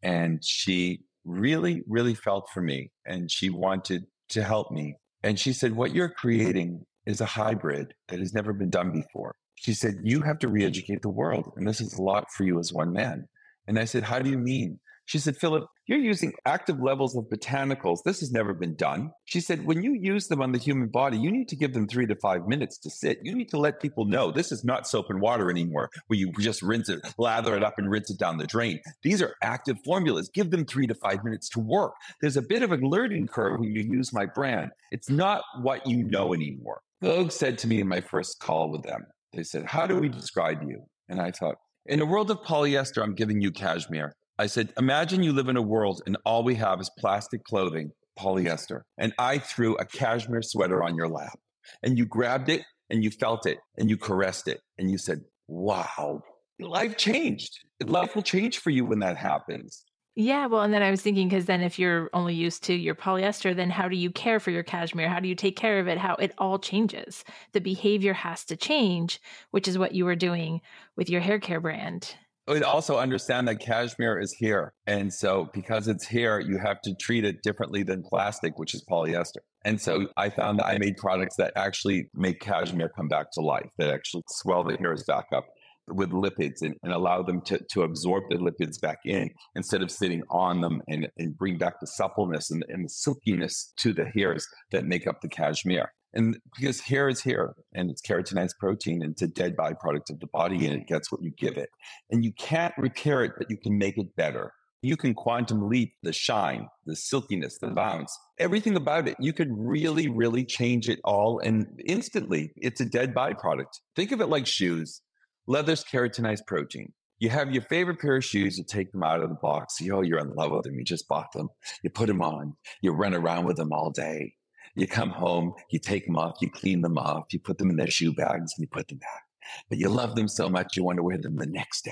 And 0.02 0.44
she 0.44 1.02
really, 1.26 1.84
really 1.88 2.16
felt 2.16 2.50
for 2.54 2.62
me 2.62 2.92
and 3.06 3.30
she 3.30 3.50
wanted 3.50 4.06
to 4.30 4.44
help 4.44 4.72
me. 4.72 4.96
And 5.24 5.40
she 5.40 5.54
said, 5.54 5.76
What 5.76 5.94
you're 5.94 6.10
creating 6.10 6.86
is 7.10 7.22
a 7.22 7.26
hybrid 7.26 7.94
that 8.08 8.20
has 8.20 8.34
never 8.34 8.54
been 8.54 8.70
done 8.70 8.92
before. 8.92 9.36
She 9.56 9.74
said, 9.74 9.96
You 10.04 10.22
have 10.22 10.40
to 10.40 10.48
mm-hmm. 10.48 10.56
re 10.56 10.66
educate 10.66 11.02
the 11.02 11.10
world. 11.10 11.52
And 11.56 11.68
this 11.68 11.82
is 11.82 11.98
a 11.98 12.02
lot 12.02 12.32
for 12.32 12.44
you 12.44 12.60
as 12.60 12.72
one 12.72 12.94
man. 12.94 13.28
And 13.68 13.80
I 13.80 13.86
said, 13.86 14.04
How 14.04 14.20
do 14.20 14.30
you 14.30 14.38
mean? 14.38 14.80
She 15.10 15.18
said, 15.18 15.38
Philip, 15.38 15.66
you're 15.88 15.98
using 15.98 16.34
active 16.46 16.80
levels 16.80 17.18
of 17.18 17.26
botanicals. 17.34 18.04
This 18.06 18.20
has 18.20 18.32
never 18.32 18.54
been 18.54 18.76
done. 18.76 19.10
She 19.26 19.42
said, 19.42 19.66
when 19.66 19.82
you 19.82 19.98
use 20.00 20.28
them 20.28 20.40
on 20.40 20.52
the 20.52 20.60
human 20.60 20.90
body, 20.90 21.18
you 21.18 21.32
need 21.32 21.48
to 21.48 21.56
give 21.56 21.74
them 21.74 21.88
three 21.88 22.06
to 22.06 22.16
five 22.18 22.48
minutes 22.48 22.78
to 22.82 22.92
sit. 22.92 23.18
You 23.24 23.34
need 23.34 23.50
to 23.50 23.58
let 23.58 23.82
people 23.82 24.06
know 24.06 24.32
this 24.32 24.52
is 24.52 24.64
not 24.64 24.88
soap 24.88 25.08
and 25.10 25.20
water 25.20 25.50
anymore, 25.50 25.90
where 26.06 26.20
you 26.20 26.32
just 26.40 26.62
rinse 26.62 26.90
it, 26.90 27.00
lather 27.18 27.56
it 27.56 27.64
up, 27.64 27.80
and 27.80 27.90
rinse 27.90 28.12
it 28.12 28.20
down 28.20 28.38
the 28.38 28.46
drain. 28.46 28.80
These 29.02 29.20
are 29.24 29.34
active 29.42 29.78
formulas. 29.84 30.30
Give 30.32 30.52
them 30.52 30.64
three 30.64 30.86
to 30.86 30.94
five 30.94 31.24
minutes 31.24 31.50
to 31.50 31.60
work. 31.60 31.94
There's 32.22 32.38
a 32.38 32.44
bit 32.44 32.62
of 32.62 32.72
a 32.72 32.78
learning 32.78 33.30
curve 33.30 33.60
when 33.60 33.74
you 33.74 33.82
use 33.82 34.14
my 34.14 34.28
brand. 34.28 34.70
It's 34.92 35.10
not 35.10 35.42
what 35.60 35.88
you 35.88 36.04
know 36.04 36.36
anymore. 36.36 36.82
Vogue 37.02 37.32
said 37.32 37.58
to 37.60 37.68
me 37.68 37.80
in 37.80 37.88
my 37.88 38.02
first 38.02 38.40
call 38.40 38.72
with 38.72 38.84
them, 38.84 39.06
they 39.34 39.44
said, 39.44 39.66
How 39.66 39.88
do 39.88 39.98
we 40.00 40.10
describe 40.10 40.62
you? 40.68 40.84
And 41.08 41.22
I 41.22 41.32
thought, 41.32 41.56
in 41.86 42.02
a 42.02 42.06
world 42.06 42.30
of 42.30 42.42
polyester, 42.42 43.02
I'm 43.02 43.16
giving 43.16 43.42
you 43.42 43.52
cashmere. 43.52 44.14
I 44.38 44.48
said, 44.48 44.74
Imagine 44.78 45.24
you 45.24 45.32
live 45.32 45.48
in 45.48 45.58
a 45.58 45.62
world 45.62 46.02
and 46.06 46.18
all 46.26 46.44
we 46.44 46.56
have 46.56 46.80
is 46.80 46.92
plastic 47.00 47.44
clothing, 47.44 47.92
polyester. 48.18 48.82
And 48.98 49.14
I 49.18 49.38
threw 49.38 49.76
a 49.78 49.86
cashmere 49.86 50.42
sweater 50.42 50.84
on 50.84 50.96
your 50.96 51.08
lap 51.08 51.38
and 51.84 51.98
you 51.98 52.06
grabbed 52.06 52.50
it 52.50 52.64
and 52.90 53.04
you 53.04 53.12
felt 53.12 53.46
it 53.46 53.60
and 53.78 53.90
you 53.90 53.98
caressed 53.98 54.48
it 54.48 54.60
and 54.78 54.92
you 54.92 54.98
said, 54.98 55.20
Wow, 55.48 56.22
life 56.60 56.98
changed. 56.98 57.60
Life 57.86 58.16
will 58.16 58.24
change 58.24 58.60
for 58.60 58.72
you 58.72 58.86
when 58.86 59.00
that 59.00 59.18
happens. 59.18 59.86
Yeah, 60.16 60.48
well, 60.48 60.64
and 60.64 60.74
then 60.74 60.84
I 60.84 60.92
was 60.92 61.02
thinking 61.02 61.30
because 61.30 61.46
then 61.46 61.62
if 61.62 61.80
you're 61.80 62.10
only 62.14 62.34
used 62.34 62.64
to 62.64 62.74
your 62.74 62.96
polyester, 62.96 63.56
then 63.56 63.70
how 63.70 63.88
do 63.88 63.96
you 63.96 64.12
care 64.12 64.40
for 64.40 64.52
your 64.52 64.64
cashmere? 64.64 65.08
How 65.08 65.20
do 65.20 65.30
you 65.30 65.36
take 65.36 65.56
care 65.56 65.80
of 65.80 65.88
it? 65.88 65.98
How 65.98 66.16
it 66.16 66.34
all 66.38 66.60
changes. 66.60 67.24
The 67.54 67.62
behavior 67.62 68.14
has 68.14 68.44
to 68.46 68.58
change, 68.58 69.22
which 69.52 69.68
is 69.68 69.78
what 69.78 69.94
you 69.94 70.06
were 70.06 70.16
doing 70.16 70.62
with 70.98 71.10
your 71.10 71.22
hair 71.22 71.40
care 71.40 71.62
brand. 71.62 72.16
Oh, 72.50 72.54
but 72.54 72.64
also 72.64 72.98
understand 72.98 73.48
that 73.48 73.60
cashmere 73.60 74.20
is 74.20 74.34
here. 74.34 74.74
And 74.88 75.14
so 75.14 75.50
because 75.54 75.88
it's 75.88 76.08
here, 76.08 76.40
you 76.40 76.58
have 76.58 76.82
to 76.82 76.96
treat 76.96 77.24
it 77.24 77.44
differently 77.44 77.84
than 77.84 78.02
plastic, 78.02 78.58
which 78.58 78.74
is 78.74 78.84
polyester. 78.90 79.38
And 79.64 79.80
so 79.80 80.08
I 80.18 80.30
found 80.30 80.58
that 80.60 80.66
I 80.66 80.80
made 80.80 80.98
products 80.98 81.36
that 81.36 81.54
actually 81.56 82.10
make 82.16 82.40
cashmere 82.40 82.90
come 82.90 83.08
back 83.08 83.32
to 83.34 83.42
life, 83.42 83.70
that 83.78 83.94
actually 83.94 84.24
swell 84.28 84.64
the 84.64 84.78
hairs 84.78 85.04
back 85.04 85.28
up 85.32 85.46
with 85.94 86.12
lipids 86.12 86.62
and, 86.62 86.76
and 86.84 86.94
allow 86.94 87.22
them 87.22 87.42
to, 87.42 87.60
to 87.72 87.84
absorb 87.84 88.24
the 88.30 88.36
lipids 88.36 88.80
back 88.80 89.00
in 89.06 89.30
instead 89.56 89.82
of 89.82 89.92
sitting 89.92 90.24
on 90.30 90.62
them 90.62 90.82
and, 90.88 91.10
and 91.18 91.38
bring 91.38 91.58
back 91.58 91.80
the 91.80 91.88
suppleness 91.88 92.52
and, 92.52 92.66
and 92.70 92.86
the 92.86 92.90
silkiness 92.90 93.74
to 93.78 93.94
the 93.94 94.06
hairs 94.06 94.48
that 94.72 94.86
make 94.86 95.08
up 95.08 95.22
the 95.22 95.30
cashmere. 95.30 95.92
And 96.14 96.38
because 96.56 96.80
hair 96.80 97.08
is 97.08 97.22
hair 97.22 97.54
and 97.74 97.92
it's 97.92 98.02
keratinized 98.02 98.58
protein 98.60 99.04
and 99.04 99.12
it's 99.12 99.22
a 99.22 99.28
dead 99.28 99.56
byproduct 99.56 100.10
of 100.10 100.20
the 100.20 100.28
body 100.28 100.66
and 100.66 100.76
it 100.76 100.88
gets 100.88 101.12
what 101.12 101.22
you 101.22 101.32
give 101.38 101.58
it. 101.58 101.70
And 102.10 102.24
you 102.24 102.34
can't 102.34 102.74
repair 102.78 103.24
it, 103.24 103.34
but 103.38 103.50
you 103.50 103.58
can 103.58 103.78
make 103.78 103.98
it 103.98 104.16
better. 104.16 104.54
You 104.82 104.96
can 104.96 105.14
quantum 105.14 105.68
leap 105.68 105.94
the 106.04 106.14
shine, 106.14 106.70
the 106.86 106.96
silkiness, 106.96 107.58
the 107.60 107.68
bounce, 107.68 108.18
everything 108.40 108.78
about 108.78 109.10
it. 109.10 109.18
You 109.20 109.34
could 109.34 109.50
really, 109.52 110.08
really 110.08 110.46
change 110.46 110.88
it 110.88 111.00
all. 111.04 111.40
And 111.40 111.68
instantly, 111.86 112.54
it's 112.56 112.80
a 112.80 112.86
dead 112.86 113.14
byproduct. 113.14 113.74
Think 113.96 114.14
of 114.14 114.22
it 114.22 114.30
like 114.30 114.48
shoes. 114.48 115.02
Leather's 115.50 115.84
keratinized 115.84 116.46
protein. 116.46 116.94
You 117.18 117.30
have 117.30 117.52
your 117.52 117.64
favorite 117.64 118.00
pair 118.00 118.18
of 118.18 118.24
shoes, 118.24 118.60
you 118.60 118.64
take 118.64 118.92
them 118.92 119.02
out 119.02 119.24
of 119.24 119.30
the 119.30 119.36
box. 119.36 119.82
Know, 119.82 120.02
you're 120.02 120.20
in 120.20 120.36
love 120.36 120.52
with 120.52 120.62
them. 120.64 120.78
You 120.78 120.86
just 120.86 121.08
bought 121.08 121.32
them. 121.34 121.50
You 121.84 121.90
put 121.90 122.06
them 122.06 122.22
on. 122.22 122.56
You 122.82 122.92
run 122.92 123.16
around 123.16 123.46
with 123.46 123.58
them 123.58 123.74
all 123.74 123.90
day. 123.90 124.36
You 124.76 124.86
come 124.86 125.10
home, 125.10 125.54
you 125.72 125.80
take 125.80 126.06
them 126.06 126.18
off, 126.18 126.38
you 126.40 126.52
clean 126.52 126.82
them 126.82 127.00
off, 127.00 127.34
you 127.34 127.40
put 127.40 127.58
them 127.58 127.72
in 127.72 127.78
their 127.78 127.90
shoe 127.90 128.14
bags 128.14 128.54
and 128.56 128.60
you 128.60 128.68
put 128.68 128.88
them 128.90 129.00
back. 129.00 129.24
But 129.70 129.80
you 129.80 129.90
love 129.90 130.16
them 130.16 130.28
so 130.28 130.50
much, 130.50 130.78
you 130.78 130.84
want 130.84 130.98
to 130.98 131.04
wear 131.04 131.18
them 131.18 131.38
the 131.38 131.48
next 131.48 131.84
day. 131.84 131.92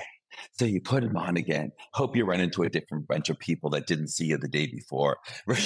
So 0.52 0.64
you 0.64 0.80
put 0.80 1.02
them 1.02 1.16
on 1.16 1.36
again. 1.36 1.72
Hope 1.94 2.16
you 2.16 2.24
run 2.24 2.40
into 2.40 2.62
a 2.62 2.68
different 2.68 3.06
bunch 3.06 3.28
of 3.28 3.38
people 3.38 3.70
that 3.70 3.86
didn't 3.86 4.08
see 4.08 4.26
you 4.26 4.38
the 4.38 4.48
day 4.48 4.66
before. 4.66 5.18
then, 5.46 5.56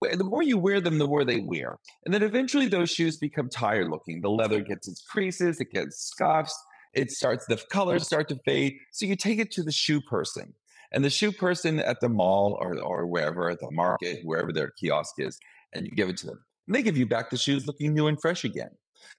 the 0.00 0.24
more 0.24 0.42
you 0.42 0.58
wear 0.58 0.80
them, 0.80 0.98
the 0.98 1.06
more 1.06 1.24
they 1.24 1.40
wear. 1.40 1.78
And 2.04 2.12
then 2.12 2.22
eventually 2.22 2.68
those 2.68 2.90
shoes 2.90 3.16
become 3.16 3.48
tired 3.48 3.88
looking. 3.88 4.20
The 4.20 4.30
leather 4.30 4.60
gets 4.60 4.88
its 4.88 5.02
creases, 5.02 5.60
it 5.60 5.70
gets 5.70 5.96
scuffs, 5.98 6.54
it 6.92 7.10
starts, 7.10 7.46
the 7.46 7.56
colors 7.70 8.04
start 8.04 8.28
to 8.28 8.38
fade. 8.44 8.74
So 8.92 9.06
you 9.06 9.16
take 9.16 9.38
it 9.38 9.50
to 9.52 9.62
the 9.62 9.72
shoe 9.72 10.00
person. 10.00 10.54
And 10.94 11.04
the 11.04 11.10
shoe 11.10 11.32
person 11.32 11.78
at 11.78 12.00
the 12.00 12.10
mall 12.10 12.58
or, 12.60 12.78
or 12.78 13.06
wherever, 13.06 13.48
at 13.48 13.60
the 13.60 13.70
market, 13.70 14.20
wherever 14.24 14.52
their 14.52 14.72
kiosk 14.78 15.14
is, 15.18 15.38
and 15.72 15.86
you 15.86 15.92
give 15.92 16.10
it 16.10 16.18
to 16.18 16.26
them. 16.26 16.44
And 16.66 16.76
they 16.76 16.82
give 16.82 16.98
you 16.98 17.06
back 17.06 17.30
the 17.30 17.38
shoes 17.38 17.66
looking 17.66 17.94
new 17.94 18.06
and 18.08 18.20
fresh 18.20 18.44
again. 18.44 18.70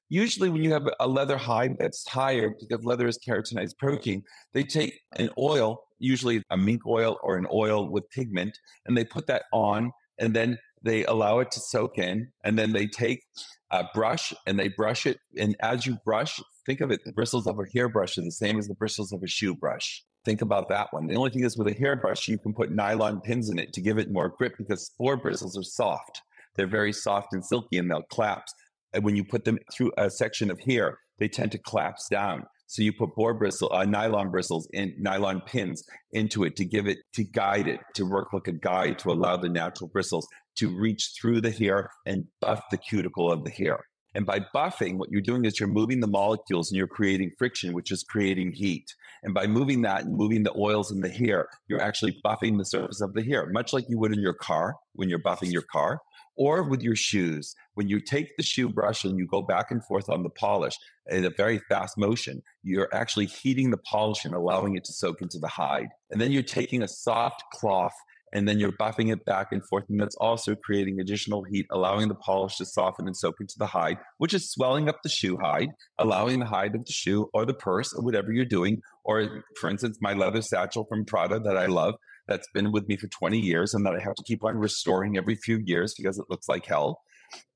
Usually, 0.09 0.49
when 0.49 0.63
you 0.63 0.71
have 0.73 0.87
a 0.99 1.07
leather 1.07 1.37
hide 1.37 1.77
that's 1.79 2.03
tired, 2.03 2.53
because 2.59 2.85
leather 2.85 3.07
is 3.07 3.17
keratinized 3.17 3.77
protein, 3.77 4.23
they 4.53 4.63
take 4.63 4.99
an 5.17 5.29
oil, 5.37 5.83
usually 5.99 6.43
a 6.49 6.57
mink 6.57 6.85
oil 6.85 7.17
or 7.23 7.37
an 7.37 7.47
oil 7.51 7.89
with 7.89 8.09
pigment, 8.09 8.57
and 8.85 8.95
they 8.95 9.05
put 9.05 9.27
that 9.27 9.43
on, 9.51 9.91
and 10.19 10.35
then 10.35 10.57
they 10.83 11.05
allow 11.05 11.39
it 11.39 11.51
to 11.51 11.59
soak 11.59 11.97
in, 11.97 12.29
and 12.43 12.59
then 12.59 12.73
they 12.73 12.87
take 12.87 13.23
a 13.71 13.85
brush 13.93 14.33
and 14.45 14.59
they 14.59 14.67
brush 14.67 15.05
it. 15.05 15.17
And 15.37 15.55
as 15.61 15.85
you 15.85 15.97
brush, 16.05 16.39
think 16.65 16.81
of 16.81 16.91
it, 16.91 17.03
the 17.03 17.11
bristles 17.11 17.47
of 17.47 17.57
a 17.59 17.63
hairbrush 17.73 18.17
are 18.17 18.21
the 18.21 18.31
same 18.31 18.59
as 18.59 18.67
the 18.67 18.75
bristles 18.75 19.11
of 19.11 19.23
a 19.23 19.27
shoe 19.27 19.55
brush. 19.55 20.03
Think 20.25 20.41
about 20.41 20.69
that 20.69 20.87
one. 20.91 21.07
The 21.07 21.15
only 21.15 21.31
thing 21.31 21.43
is 21.43 21.57
with 21.57 21.67
a 21.67 21.73
hairbrush, 21.73 22.27
you 22.27 22.37
can 22.37 22.53
put 22.53 22.71
nylon 22.71 23.19
pins 23.19 23.49
in 23.49 23.59
it 23.59 23.73
to 23.73 23.81
give 23.81 23.97
it 23.97 24.11
more 24.11 24.29
grip 24.29 24.53
because 24.57 24.91
boar 24.97 25.17
bristles 25.17 25.57
are 25.57 25.63
soft. 25.63 26.21
They're 26.55 26.67
very 26.67 26.93
soft 26.93 27.33
and 27.33 27.43
silky 27.43 27.77
and 27.77 27.89
they'll 27.89 28.03
collapse. 28.03 28.53
And 28.93 29.03
when 29.03 29.15
you 29.15 29.23
put 29.23 29.45
them 29.45 29.59
through 29.71 29.91
a 29.97 30.09
section 30.09 30.51
of 30.51 30.59
hair, 30.59 30.97
they 31.19 31.27
tend 31.27 31.51
to 31.53 31.57
collapse 31.57 32.07
down. 32.09 32.43
So 32.67 32.81
you 32.81 32.91
put 32.91 33.15
boar 33.15 33.33
bristle, 33.33 33.71
uh, 33.71 33.85
nylon 33.85 34.31
bristles 34.31 34.67
in 34.73 34.95
nylon 34.97 35.41
pins 35.45 35.83
into 36.11 36.43
it 36.43 36.55
to 36.55 36.65
give 36.65 36.87
it, 36.87 36.97
to 37.13 37.23
guide 37.23 37.67
it, 37.67 37.79
to 37.95 38.03
work 38.03 38.33
like 38.33 38.47
a 38.47 38.53
guide 38.53 38.97
to 38.99 39.11
allow 39.11 39.37
the 39.37 39.49
natural 39.49 39.89
bristles 39.89 40.27
to 40.57 40.75
reach 40.75 41.11
through 41.19 41.41
the 41.41 41.51
hair 41.51 41.89
and 42.05 42.25
buff 42.41 42.63
the 42.71 42.77
cuticle 42.77 43.31
of 43.31 43.43
the 43.43 43.51
hair. 43.51 43.79
And 44.15 44.25
by 44.25 44.41
buffing, 44.55 44.97
what 44.97 45.09
you're 45.11 45.21
doing 45.21 45.45
is 45.45 45.59
you're 45.59 45.69
moving 45.69 45.99
the 45.99 46.07
molecules 46.07 46.71
and 46.71 46.77
you're 46.77 46.87
creating 46.87 47.31
friction, 47.37 47.73
which 47.73 47.91
is 47.91 48.03
creating 48.03 48.51
heat. 48.51 48.85
And 49.23 49.33
by 49.33 49.47
moving 49.47 49.81
that 49.83 50.05
and 50.05 50.15
moving 50.15 50.43
the 50.43 50.53
oils 50.57 50.91
in 50.91 51.01
the 51.01 51.09
hair, 51.09 51.47
you're 51.67 51.81
actually 51.81 52.19
buffing 52.23 52.57
the 52.57 52.65
surface 52.65 53.01
of 53.01 53.13
the 53.13 53.23
hair, 53.23 53.47
much 53.51 53.73
like 53.73 53.85
you 53.89 53.97
would 53.97 54.13
in 54.13 54.19
your 54.19 54.35
car 54.35 54.75
when 54.93 55.09
you're 55.09 55.19
buffing 55.19 55.51
your 55.51 55.63
car 55.71 55.99
or 56.35 56.63
with 56.63 56.81
your 56.81 56.95
shoes. 56.95 57.55
When 57.75 57.87
you 57.87 57.99
take 57.99 58.35
the 58.37 58.43
shoe 58.43 58.69
brush 58.69 59.03
and 59.03 59.17
you 59.17 59.27
go 59.27 59.41
back 59.41 59.71
and 59.71 59.83
forth 59.85 60.09
on 60.09 60.23
the 60.23 60.29
polish 60.29 60.75
in 61.09 61.25
a 61.25 61.29
very 61.29 61.59
fast 61.69 61.97
motion, 61.97 62.41
you're 62.63 62.89
actually 62.93 63.25
heating 63.25 63.71
the 63.71 63.77
polish 63.77 64.25
and 64.25 64.33
allowing 64.33 64.75
it 64.75 64.83
to 64.85 64.93
soak 64.93 65.21
into 65.21 65.39
the 65.39 65.47
hide. 65.47 65.89
And 66.11 66.21
then 66.21 66.31
you're 66.31 66.43
taking 66.43 66.81
a 66.81 66.87
soft 66.87 67.43
cloth 67.53 67.93
and 68.33 68.47
then 68.47 68.59
you're 68.59 68.71
buffing 68.71 69.13
it 69.13 69.23
back 69.25 69.51
and 69.51 69.65
forth. 69.67 69.85
And 69.89 70.01
that's 70.01 70.15
also 70.15 70.55
creating 70.55 70.99
additional 70.99 71.43
heat, 71.43 71.67
allowing 71.71 72.07
the 72.07 72.15
polish 72.15 72.57
to 72.57 72.65
soften 72.65 73.05
and 73.05 73.15
soak 73.15 73.35
into 73.39 73.55
the 73.57 73.67
hide, 73.67 73.99
which 74.17 74.33
is 74.33 74.51
swelling 74.51 74.89
up 74.89 74.97
the 75.03 75.09
shoe 75.09 75.37
hide, 75.37 75.69
allowing 75.99 76.39
the 76.39 76.45
hide 76.45 76.73
of 76.75 76.83
the 76.85 76.91
shoe 76.91 77.29
or 77.33 77.45
the 77.45 77.53
purse 77.53 77.93
or 77.93 78.03
whatever 78.03 78.31
you're 78.31 78.45
doing. 78.45 78.81
Or, 79.05 79.43
for 79.59 79.69
instance, 79.69 79.99
my 80.01 80.13
leather 80.13 80.41
satchel 80.41 80.85
from 80.85 81.05
Prada 81.05 81.39
that 81.39 81.57
I 81.57 81.67
love, 81.67 81.95
that's 82.27 82.47
been 82.53 82.71
with 82.71 82.87
me 82.87 82.97
for 82.97 83.07
20 83.07 83.39
years 83.39 83.73
and 83.73 83.85
that 83.85 83.95
I 83.95 83.99
have 83.99 84.15
to 84.15 84.23
keep 84.23 84.43
on 84.43 84.57
restoring 84.57 85.17
every 85.17 85.35
few 85.35 85.57
years 85.65 85.93
because 85.93 86.19
it 86.19 86.25
looks 86.29 86.47
like 86.47 86.65
hell. 86.65 87.01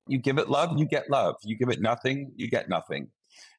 You 0.08 0.18
give 0.18 0.38
it 0.38 0.50
love, 0.50 0.78
you 0.78 0.86
get 0.86 1.10
love. 1.10 1.36
You 1.44 1.58
give 1.58 1.70
it 1.70 1.82
nothing, 1.82 2.32
you 2.36 2.50
get 2.50 2.70
nothing. 2.70 3.10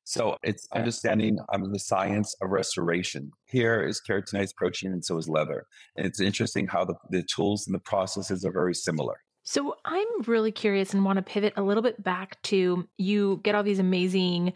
So 0.05 0.39
it's 0.43 0.67
understanding 0.75 1.39
um, 1.53 1.71
the 1.71 1.79
science 1.79 2.35
of 2.41 2.49
restoration. 2.49 3.31
Here 3.45 3.87
is 3.87 4.01
keratinized 4.01 4.57
protein, 4.57 4.93
and 4.93 5.05
so 5.05 5.19
is 5.19 5.29
leather. 5.29 5.67
And 5.97 6.07
it's 6.07 6.19
interesting 6.19 6.67
how 6.67 6.87
the, 6.87 6.95
the 7.11 7.23
tools 7.25 7.67
and 7.67 7.75
the 7.75 7.81
processes 7.81 8.43
are 8.43 8.51
very 8.51 8.75
similar. 8.75 9.17
So 9.43 9.77
I'm 9.85 10.07
really 10.27 10.51
curious 10.51 10.95
and 10.95 11.05
want 11.05 11.19
to 11.19 11.23
pivot 11.23 11.53
a 11.57 11.63
little 11.63 11.83
bit 11.83 12.03
back 12.03 12.41
to 12.45 12.89
you 12.97 13.41
get 13.43 13.55
all 13.55 13.63
these 13.63 13.79
amazing 13.79 14.55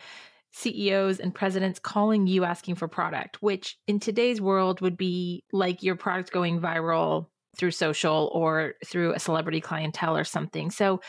CEOs 0.53 1.19
and 1.19 1.35
presidents 1.35 1.79
calling 1.79 2.27
you 2.27 2.45
asking 2.45 2.75
for 2.75 2.89
product, 2.89 3.43
which 3.43 3.79
in 3.87 3.99
today's 3.99 4.41
world 4.41 4.81
would 4.81 4.97
be 4.97 5.45
like 5.53 5.83
your 5.83 5.97
product 5.97 6.31
going 6.31 6.61
viral 6.61 7.27
through 7.59 7.71
social 7.71 8.31
or 8.33 8.75
through 8.87 9.13
a 9.15 9.19
celebrity 9.19 9.61
clientele 9.61 10.17
or 10.17 10.25
something. 10.25 10.71
So 10.71 11.01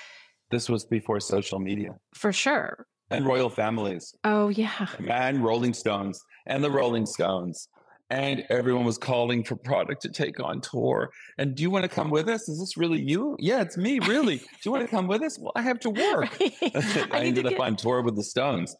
this 0.51 0.69
was 0.69 0.86
before 0.86 1.19
social 1.19 1.60
media. 1.60 1.95
For 2.13 2.32
sure 2.32 2.86
and 3.13 3.25
royal 3.25 3.49
families. 3.49 4.15
Oh, 4.23 4.49
yeah. 4.49 4.88
And 5.08 5.43
Rolling 5.43 5.73
Stones 5.73 6.21
and 6.47 6.63
the 6.63 6.71
Rolling 6.71 7.06
Stones. 7.06 7.69
And 8.10 8.43
everyone 8.49 8.86
was 8.86 8.97
calling 8.97 9.43
for 9.43 9.56
product 9.56 10.01
to 10.03 10.10
take 10.10 10.39
on 10.39 10.62
tour. 10.62 11.10
And 11.38 11.56
do 11.56 11.63
you 11.63 11.71
want 11.71 11.84
to 11.84 11.89
come 11.89 12.12
with 12.12 12.27
us? 12.27 12.47
Is 12.47 12.60
this 12.60 12.77
really 12.77 13.01
you? 13.01 13.36
Yeah, 13.39 13.62
it's 13.62 13.77
me, 13.77 13.99
really. 13.99 14.38
Do 14.38 14.45
you 14.65 14.71
want 14.71 14.84
to 14.84 14.89
come 14.89 15.08
with 15.08 15.23
us? 15.23 15.39
Well, 15.39 15.53
I 15.56 15.62
have 15.62 15.79
to 15.82 15.89
work. 15.89 16.29
I, 16.62 17.08
I 17.12 17.19
ended 17.21 17.45
up 17.45 17.53
get... 17.53 17.62
on 17.62 17.75
tour 17.75 18.01
with 18.01 18.15
the 18.15 18.23
Stones. 18.23 18.75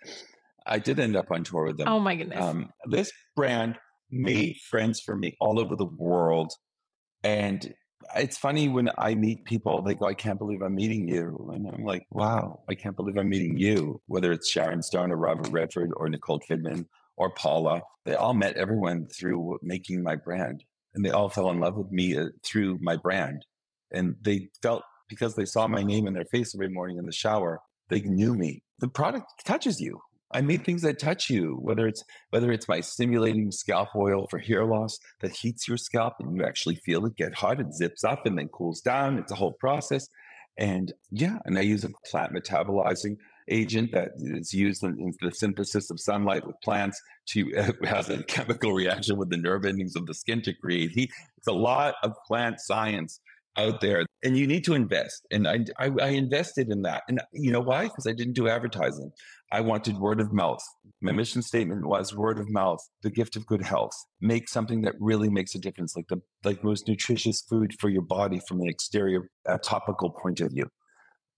I 0.65 0.80
did 0.80 0.99
end 0.99 1.15
up 1.15 1.32
on 1.32 1.43
tour 1.43 1.65
with 1.65 1.78
them. 1.78 1.88
Oh, 1.88 1.99
my 1.99 2.15
goodness. 2.15 2.41
Um, 2.41 2.71
this 2.86 3.12
brand 3.36 3.78
made 4.10 4.58
friends 4.69 5.02
for 5.02 5.15
me 5.15 5.36
all 5.39 5.60
over 5.60 5.76
the 5.76 5.86
world. 5.86 6.52
And 7.23 7.73
it's 8.15 8.38
funny 8.38 8.67
when 8.69 8.89
I 8.97 9.15
meet 9.15 9.45
people, 9.45 9.82
they 9.82 9.95
go, 9.95 10.06
I 10.06 10.13
can't 10.13 10.38
believe 10.38 10.62
I'm 10.62 10.76
meeting 10.76 11.08
you. 11.08 11.52
And 11.54 11.67
I'm 11.67 11.84
like, 11.84 12.06
wow, 12.12 12.62
I 12.69 12.76
can't 12.76 12.95
believe 12.95 13.17
I'm 13.17 13.30
meeting 13.30 13.58
you. 13.58 14.02
Whether 14.08 14.32
it's 14.32 14.49
Sharon 14.49 14.84
Stone 14.84 15.12
or 15.12 15.15
Robert 15.17 15.49
Redford 15.49 15.91
or 15.95 16.10
Nicole 16.10 16.39
Kidman 16.39 16.86
or 17.15 17.30
Paula, 17.32 17.82
they 18.06 18.15
all 18.15 18.34
met 18.34 18.58
everyone 18.58 19.08
through 19.08 19.60
making 19.62 20.04
my 20.04 20.15
brand. 20.15 20.63
and 20.93 21.04
they 21.04 21.10
all 21.12 21.30
fell 21.30 21.49
in 21.49 21.60
love 21.60 21.76
with 21.76 21.91
me 21.91 22.17
uh, 22.17 22.26
through 22.45 22.78
my 22.82 22.95
brand. 22.97 23.45
And 23.91 24.15
they 24.21 24.49
felt 24.62 24.84
because 25.10 25.36
they 25.36 25.45
saw 25.45 25.67
my 25.67 25.84
name 25.84 26.06
in 26.08 26.13
their 26.13 26.26
face 26.26 26.54
every 26.56 26.69
morning 26.69 26.97
in 26.97 27.06
the 27.06 27.12
shower, 27.12 27.60
they 27.89 28.02
knew 28.02 28.34
me. 28.36 28.63
The 28.80 28.88
product 28.88 29.26
touches 29.45 29.80
you. 29.80 30.02
I 30.34 30.41
made 30.41 30.65
things 30.65 30.82
that 30.82 31.00
touch 31.00 31.30
you, 31.30 31.58
whether 31.62 31.88
it's 31.88 32.04
whether 32.32 32.52
it's 32.52 32.67
my 32.67 32.82
stimulating 32.82 33.52
scalp 33.52 33.89
oil 33.96 34.28
for 34.30 34.39
hair 34.39 34.65
loss 34.65 34.98
that 35.22 35.32
heats 35.32 35.67
your 35.67 35.78
scalp 35.78 36.13
and 36.19 36.36
you 36.36 36.43
actually 36.43 36.76
feel 36.76 37.06
it 37.06 37.15
get 37.15 37.36
hot, 37.36 37.60
it 37.60 37.74
zips 37.74 38.04
up 38.04 38.26
and 38.26 38.38
then 38.38 38.48
cools 38.50 38.82
down. 38.82 39.17
It's 39.17 39.32
a 39.32 39.36
whole 39.36 39.54
process. 39.54 40.08
And 40.58 40.93
yeah, 41.12 41.39
and 41.46 41.58
I 41.58 41.62
use 41.62 41.84
a 41.84 41.89
plant 42.10 42.34
metabolizing 42.34 43.17
agent 43.50 43.91
that 43.91 44.12
is 44.17 44.54
used 44.54 44.84
in, 44.84 44.98
in 45.00 45.13
the 45.22 45.32
synthesis 45.32 45.89
of 45.89 46.00
sunlight 46.00 46.46
with 46.46 46.56
plants 46.63 47.02
to 47.30 47.52
uh, 47.58 47.72
has 47.86 48.10
a 48.10 48.24
chemical 48.24 48.74
reaction 48.74 49.17
with 49.17 49.30
the 49.30 49.38
nerve 49.38 49.65
endings 49.65 49.96
of 49.96 50.06
the 50.06 50.13
skin 50.13 50.41
to 50.43 50.54
create 50.54 50.91
heat. 50.91 51.12
It's 51.38 51.48
a 51.48 51.54
lot 51.54 51.96
of 52.04 52.13
plant 52.28 52.60
science 52.60 53.19
out 53.58 53.82
there 53.82 54.06
and 54.24 54.38
you 54.38 54.48
need 54.48 54.63
to 54.63 54.74
invest 54.74 55.28
and 55.30 55.48
I, 55.48 55.60
I, 55.78 55.91
I 56.02 56.08
invested 56.10 56.72
in 56.72 56.82
that 56.84 57.04
and 57.08 57.22
you 57.34 57.52
know 57.52 57.60
why 57.60 57.84
because 57.84 58.08
i 58.08 58.12
didn't 58.12 58.34
do 58.34 58.48
advertising 58.48 59.12
i 59.54 59.62
wanted 59.62 59.98
word 59.98 60.20
of 60.20 60.34
mouth 60.34 60.62
my 61.02 61.12
mission 61.12 61.42
statement 61.42 61.86
was 61.86 62.13
word 62.13 62.39
of 62.39 62.50
mouth 62.50 62.80
the 63.04 63.10
gift 63.10 63.36
of 63.36 63.46
good 63.46 63.62
health 63.62 63.94
make 64.20 64.50
something 64.50 64.82
that 64.82 64.96
really 65.00 65.30
makes 65.30 65.56
a 65.56 65.60
difference 65.60 65.96
like 65.96 66.08
the 66.10 66.20
like 66.44 66.63
most 66.63 66.88
nutritious 66.88 67.42
food 67.42 67.74
for 67.80 67.89
your 67.89 68.02
body 68.02 68.42
from 68.48 68.60
an 68.60 68.68
exterior 68.68 69.30
a 69.46 69.58
topical 69.58 70.10
point 70.10 70.42
of 70.42 70.52
view 70.52 70.68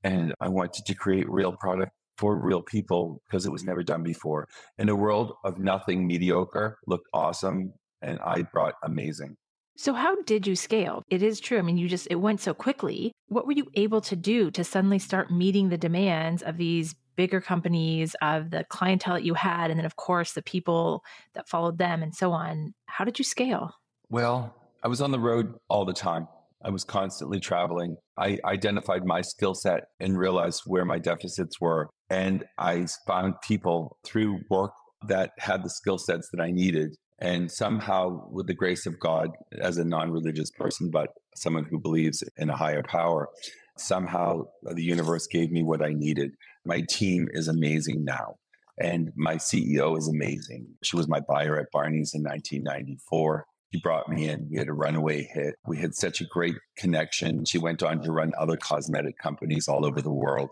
and 0.04 0.34
i 0.40 0.48
wanted 0.48 0.86
to 0.86 0.96
create 0.96 1.30
real 1.30 1.54
product 1.54 1.92
for 2.18 2.40
real 2.40 2.62
people 2.62 3.22
because 3.28 3.46
it 3.46 3.52
was 3.52 3.64
never 3.64 3.84
done 3.84 4.02
before 4.02 4.48
in 4.80 4.90
a 4.90 4.96
world 4.96 5.34
of 5.44 5.60
nothing 5.60 6.08
mediocre 6.08 6.78
looked 6.88 7.08
awesome 7.14 7.74
and 8.02 8.20
i 8.26 8.42
brought 8.42 8.76
amazing 8.84 9.36
so, 9.78 9.94
how 9.94 10.22
did 10.22 10.48
you 10.48 10.56
scale? 10.56 11.04
It 11.10 11.22
is 11.22 11.42
true. 11.42 11.58
I 11.58 11.62
mean, 11.62 11.78
you 11.78 11.90
just, 11.90 12.08
it 12.10 12.16
went 12.16 12.40
so 12.40 12.54
quickly. 12.54 13.12
What 13.28 13.46
were 13.46 13.52
you 13.52 13.68
able 13.74 14.00
to 14.02 14.16
do 14.16 14.50
to 14.52 14.64
suddenly 14.64 15.00
start 15.00 15.32
meeting 15.32 15.68
the 15.68 15.78
demands 15.78 16.42
of 16.42 16.56
these 16.56 16.96
bigger 17.16 17.42
companies, 17.42 18.16
of 18.22 18.52
the 18.52 18.66
clientele 18.70 19.16
that 19.16 19.24
you 19.24 19.34
had, 19.34 19.70
and 19.70 19.80
then, 19.80 19.86
of 19.86 19.96
course, 19.96 20.34
the 20.34 20.42
people 20.42 21.04
that 21.34 21.48
followed 21.48 21.78
them 21.78 22.04
and 22.04 22.16
so 22.16 22.32
on? 22.32 22.74
How 22.88 23.06
did 23.06 23.20
you 23.20 23.26
scale? 23.26 23.74
Well, 24.10 24.56
I 24.84 24.88
was 24.88 25.02
on 25.02 25.12
the 25.12 25.20
road 25.20 25.56
all 25.70 25.86
the 25.86 25.94
time. 25.94 26.28
I 26.64 26.70
was 26.70 26.84
constantly 26.84 27.40
traveling. 27.40 27.98
I 28.18 28.40
identified 28.46 29.06
my 29.06 29.22
skill 29.22 29.54
set 29.54 29.86
and 30.00 30.18
realized 30.18 30.64
where 30.66 30.86
my 30.86 31.00
deficits 31.00 31.60
were. 31.60 31.90
And 32.10 32.46
I 32.58 32.88
found 33.06 33.36
people 33.42 33.98
through 34.04 34.40
work 34.50 34.72
that 35.08 35.32
had 35.38 35.64
the 35.64 35.70
skill 35.70 35.98
sets 35.98 36.30
that 36.32 36.42
I 36.42 36.52
needed 36.52 36.96
and 37.20 37.50
somehow, 37.50 38.28
with 38.30 38.48
the 38.48 38.54
grace 38.54 38.86
of 38.86 39.00
God, 39.00 39.30
as 39.60 39.78
a 39.78 39.86
non 39.86 40.12
religious 40.12 40.52
person, 40.52 40.90
but 40.92 41.10
someone 41.36 41.66
who 41.70 41.80
believes 41.80 42.24
in 42.38 42.50
a 42.50 42.58
higher 42.58 42.84
power, 42.84 43.30
somehow 43.78 44.44
the 44.64 44.84
universe 44.84 45.28
gave 45.28 45.52
me 45.52 45.64
what 45.64 45.82
I 45.82 45.94
needed. 45.94 46.32
My 46.66 46.82
team 46.82 47.28
is 47.32 47.48
amazing 47.48 48.04
now. 48.04 48.36
And 48.78 49.12
my 49.16 49.36
CEO 49.36 49.98
is 49.98 50.08
amazing. 50.10 50.68
She 50.84 50.98
was 50.98 51.08
my 51.08 51.22
buyer 51.22 51.58
at 51.60 51.72
Barney's 51.72 52.14
in 52.14 52.24
1994. 52.24 53.46
She 53.74 53.80
brought 53.82 54.10
me 54.10 54.28
in. 54.28 54.48
We 54.50 54.58
had 54.58 54.68
a 54.68 54.74
runaway 54.74 55.24
hit. 55.24 55.56
We 55.66 55.78
had 55.78 55.96
such 55.96 56.22
a 56.22 56.26
great 56.26 56.56
connection. 56.78 57.46
She 57.46 57.58
went 57.58 57.84
on 57.84 58.02
to 58.02 58.12
run 58.12 58.34
other 58.38 58.58
cosmetic 58.58 59.18
companies 59.18 59.68
all 59.68 59.86
over 59.86 60.02
the 60.02 60.12
world. 60.12 60.52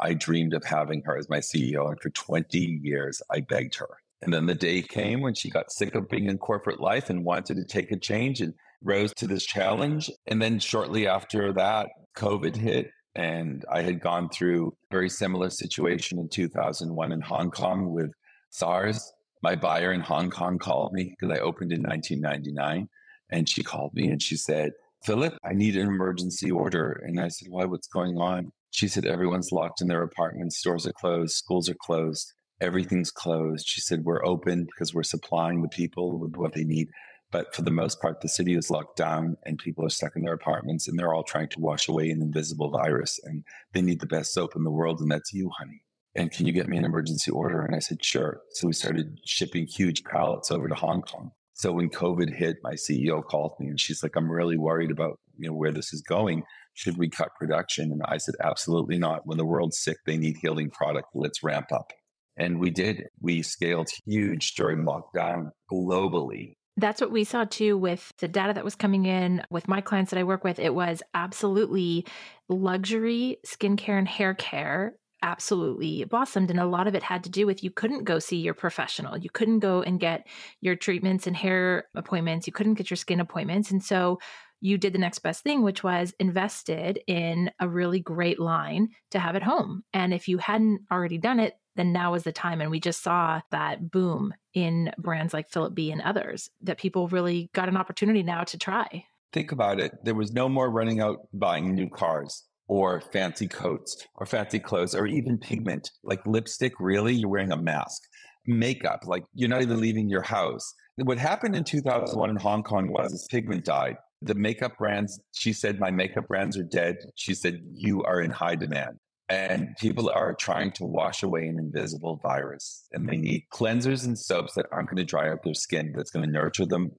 I 0.00 0.14
dreamed 0.14 0.54
of 0.54 0.64
having 0.64 1.02
her 1.04 1.16
as 1.16 1.28
my 1.28 1.38
CEO. 1.38 1.88
And 1.88 2.00
for 2.00 2.10
20 2.10 2.58
years, 2.82 3.22
I 3.30 3.40
begged 3.40 3.76
her. 3.76 3.88
And 4.22 4.32
then 4.32 4.46
the 4.46 4.54
day 4.54 4.82
came 4.82 5.20
when 5.20 5.34
she 5.34 5.50
got 5.50 5.72
sick 5.72 5.94
of 5.94 6.08
being 6.08 6.26
in 6.26 6.38
corporate 6.38 6.80
life 6.80 7.10
and 7.10 7.24
wanted 7.24 7.56
to 7.56 7.64
take 7.64 7.90
a 7.90 7.98
change 7.98 8.40
and 8.40 8.54
rose 8.82 9.12
to 9.14 9.26
this 9.26 9.44
challenge. 9.44 10.10
And 10.26 10.40
then 10.40 10.58
shortly 10.58 11.06
after 11.08 11.52
that, 11.54 11.88
COVID 12.16 12.56
hit. 12.56 12.90
And 13.14 13.64
I 13.70 13.82
had 13.82 14.00
gone 14.00 14.28
through 14.28 14.68
a 14.68 14.94
very 14.94 15.08
similar 15.08 15.50
situation 15.50 16.18
in 16.18 16.28
2001 16.28 17.12
in 17.12 17.20
Hong 17.20 17.50
Kong 17.50 17.92
with 17.92 18.10
SARS. 18.50 19.12
My 19.42 19.54
buyer 19.54 19.92
in 19.92 20.00
Hong 20.00 20.30
Kong 20.30 20.58
called 20.58 20.92
me 20.92 21.14
because 21.18 21.36
I 21.36 21.40
opened 21.40 21.72
in 21.72 21.82
1999. 21.82 22.88
And 23.30 23.48
she 23.48 23.62
called 23.62 23.92
me 23.94 24.08
and 24.08 24.22
she 24.22 24.36
said, 24.36 24.72
Philip, 25.04 25.36
I 25.44 25.52
need 25.52 25.76
an 25.76 25.88
emergency 25.88 26.50
order. 26.50 27.02
And 27.06 27.20
I 27.20 27.28
said, 27.28 27.48
Why? 27.50 27.64
What's 27.64 27.88
going 27.88 28.18
on? 28.18 28.52
She 28.70 28.88
said, 28.88 29.04
Everyone's 29.04 29.52
locked 29.52 29.80
in 29.80 29.88
their 29.88 30.02
apartments, 30.02 30.58
stores 30.58 30.86
are 30.86 30.92
closed, 30.92 31.34
schools 31.34 31.68
are 31.68 31.76
closed 31.80 32.32
everything's 32.62 33.10
closed. 33.10 33.66
She 33.66 33.80
said, 33.80 34.04
We're 34.04 34.24
open 34.24 34.64
because 34.64 34.94
we're 34.94 35.02
supplying 35.02 35.60
the 35.60 35.68
people 35.68 36.18
with 36.18 36.36
what 36.36 36.54
they 36.54 36.64
need. 36.64 36.88
But 37.32 37.54
for 37.54 37.62
the 37.62 37.70
most 37.70 38.00
part, 38.00 38.20
the 38.20 38.28
city 38.28 38.54
is 38.54 38.70
locked 38.70 38.96
down 38.96 39.38
and 39.44 39.58
people 39.58 39.84
are 39.84 39.90
stuck 39.90 40.14
in 40.14 40.22
their 40.22 40.34
apartments 40.34 40.86
and 40.86 40.98
they're 40.98 41.14
all 41.14 41.24
trying 41.24 41.48
to 41.48 41.60
wash 41.60 41.88
away 41.88 42.10
an 42.10 42.20
invisible 42.20 42.70
virus. 42.70 43.18
And 43.24 43.42
they 43.72 43.80
need 43.80 44.00
the 44.00 44.06
best 44.06 44.34
soap 44.34 44.54
in 44.54 44.64
the 44.64 44.70
world, 44.70 45.00
and 45.00 45.10
that's 45.10 45.32
you, 45.32 45.50
honey. 45.58 45.82
And 46.14 46.30
can 46.30 46.46
you 46.46 46.52
get 46.52 46.68
me 46.68 46.76
an 46.76 46.84
emergency 46.84 47.30
order? 47.30 47.62
And 47.62 47.74
I 47.74 47.78
said, 47.78 48.04
Sure. 48.04 48.40
So 48.50 48.66
we 48.66 48.74
started 48.74 49.18
shipping 49.24 49.66
huge 49.66 50.04
pallets 50.04 50.50
over 50.50 50.68
to 50.68 50.74
Hong 50.74 51.00
Kong. 51.00 51.32
So 51.54 51.72
when 51.72 51.88
COVID 51.88 52.34
hit, 52.34 52.58
my 52.62 52.74
CEO 52.74 53.24
called 53.24 53.54
me 53.58 53.68
and 53.68 53.80
she's 53.80 54.02
like, 54.02 54.16
I'm 54.16 54.30
really 54.30 54.58
worried 54.58 54.90
about 54.90 55.18
you 55.38 55.48
know 55.48 55.54
where 55.54 55.72
this 55.72 55.92
is 55.92 56.02
going. 56.02 56.42
Should 56.74 56.98
we 56.98 57.08
cut 57.08 57.28
production? 57.38 57.92
And 57.92 58.02
I 58.04 58.18
said, 58.18 58.34
absolutely 58.42 58.98
not. 58.98 59.26
When 59.26 59.38
the 59.38 59.46
world's 59.46 59.78
sick, 59.78 59.98
they 60.06 60.16
need 60.16 60.36
healing 60.40 60.70
product. 60.70 61.08
Let's 61.14 61.42
ramp 61.42 61.72
up. 61.72 61.92
And 62.36 62.58
we 62.58 62.70
did. 62.70 63.04
We 63.20 63.42
scaled 63.42 63.90
huge 64.06 64.54
during 64.54 64.84
lockdown 64.84 65.50
globally. 65.70 66.54
That's 66.76 67.00
what 67.00 67.12
we 67.12 67.24
saw 67.24 67.44
too 67.44 67.76
with 67.76 68.12
the 68.18 68.28
data 68.28 68.54
that 68.54 68.64
was 68.64 68.74
coming 68.74 69.04
in 69.04 69.42
with 69.50 69.68
my 69.68 69.80
clients 69.80 70.10
that 70.10 70.18
I 70.18 70.24
work 70.24 70.42
with. 70.42 70.58
It 70.58 70.74
was 70.74 71.02
absolutely 71.12 72.06
luxury 72.48 73.38
skincare 73.46 73.98
and 73.98 74.08
hair 74.08 74.34
care 74.34 74.94
absolutely 75.22 76.04
blossomed. 76.04 76.50
And 76.50 76.60
a 76.60 76.66
lot 76.66 76.86
of 76.86 76.94
it 76.94 77.02
had 77.02 77.24
to 77.24 77.30
do 77.30 77.46
with 77.46 77.62
you 77.62 77.70
couldn't 77.70 78.04
go 78.04 78.18
see 78.18 78.38
your 78.38 78.54
professional. 78.54 79.16
You 79.16 79.30
couldn't 79.30 79.60
go 79.60 79.82
and 79.82 80.00
get 80.00 80.26
your 80.60 80.76
treatments 80.76 81.26
and 81.26 81.36
hair 81.36 81.84
appointments. 81.94 82.46
You 82.46 82.52
couldn't 82.52 82.74
get 82.74 82.90
your 82.90 82.96
skin 82.96 83.20
appointments. 83.20 83.70
And 83.70 83.82
so 83.82 84.18
you 84.60 84.78
did 84.78 84.92
the 84.92 84.98
next 84.98 85.20
best 85.20 85.42
thing, 85.42 85.62
which 85.62 85.82
was 85.82 86.14
invested 86.20 87.00
in 87.06 87.50
a 87.58 87.68
really 87.68 88.00
great 88.00 88.38
line 88.38 88.88
to 89.10 89.18
have 89.18 89.34
at 89.34 89.42
home. 89.42 89.82
And 89.92 90.12
if 90.12 90.28
you 90.28 90.38
hadn't 90.38 90.82
already 90.90 91.18
done 91.18 91.40
it, 91.40 91.54
then 91.76 91.92
now 91.92 92.14
is 92.14 92.22
the 92.22 92.32
time. 92.32 92.60
And 92.60 92.70
we 92.70 92.80
just 92.80 93.02
saw 93.02 93.40
that 93.50 93.90
boom 93.90 94.34
in 94.54 94.92
brands 94.98 95.32
like 95.32 95.50
Philip 95.50 95.74
B 95.74 95.90
and 95.90 96.02
others 96.02 96.50
that 96.62 96.78
people 96.78 97.08
really 97.08 97.50
got 97.54 97.68
an 97.68 97.76
opportunity 97.76 98.22
now 98.22 98.44
to 98.44 98.58
try. 98.58 99.04
Think 99.32 99.52
about 99.52 99.80
it. 99.80 99.92
There 100.04 100.14
was 100.14 100.32
no 100.32 100.48
more 100.48 100.70
running 100.70 101.00
out 101.00 101.28
buying 101.32 101.74
new 101.74 101.88
cars 101.88 102.44
or 102.68 103.00
fancy 103.00 103.48
coats 103.48 104.06
or 104.16 104.26
fancy 104.26 104.58
clothes 104.58 104.94
or 104.94 105.06
even 105.06 105.38
pigment 105.38 105.90
like 106.02 106.26
lipstick. 106.26 106.74
Really, 106.78 107.14
you're 107.14 107.30
wearing 107.30 107.52
a 107.52 107.56
mask. 107.56 108.02
Makeup, 108.46 109.04
like 109.06 109.24
you're 109.34 109.48
not 109.48 109.62
even 109.62 109.80
leaving 109.80 110.08
your 110.08 110.22
house. 110.22 110.74
What 110.96 111.16
happened 111.16 111.56
in 111.56 111.64
2001 111.64 112.30
in 112.30 112.36
Hong 112.36 112.62
Kong 112.62 112.88
was 112.92 113.26
pigment 113.30 113.64
died. 113.64 113.96
The 114.20 114.34
makeup 114.34 114.76
brands, 114.78 115.20
she 115.32 115.52
said, 115.52 115.80
my 115.80 115.90
makeup 115.90 116.28
brands 116.28 116.56
are 116.56 116.64
dead. 116.64 116.96
She 117.14 117.34
said, 117.34 117.60
you 117.72 118.02
are 118.04 118.20
in 118.20 118.30
high 118.30 118.56
demand. 118.56 118.98
And 119.28 119.76
people 119.80 120.10
are 120.10 120.34
trying 120.34 120.72
to 120.72 120.84
wash 120.84 121.22
away 121.22 121.46
an 121.46 121.58
invisible 121.58 122.20
virus. 122.22 122.86
And 122.92 123.08
they 123.08 123.16
need 123.16 123.44
cleansers 123.52 124.04
and 124.04 124.18
soaps 124.18 124.54
that 124.54 124.66
aren't 124.72 124.88
going 124.88 124.98
to 124.98 125.04
dry 125.04 125.30
out 125.30 125.42
their 125.42 125.54
skin, 125.54 125.92
that's 125.96 126.10
going 126.10 126.26
to 126.26 126.30
nurture 126.30 126.66
them 126.66 126.90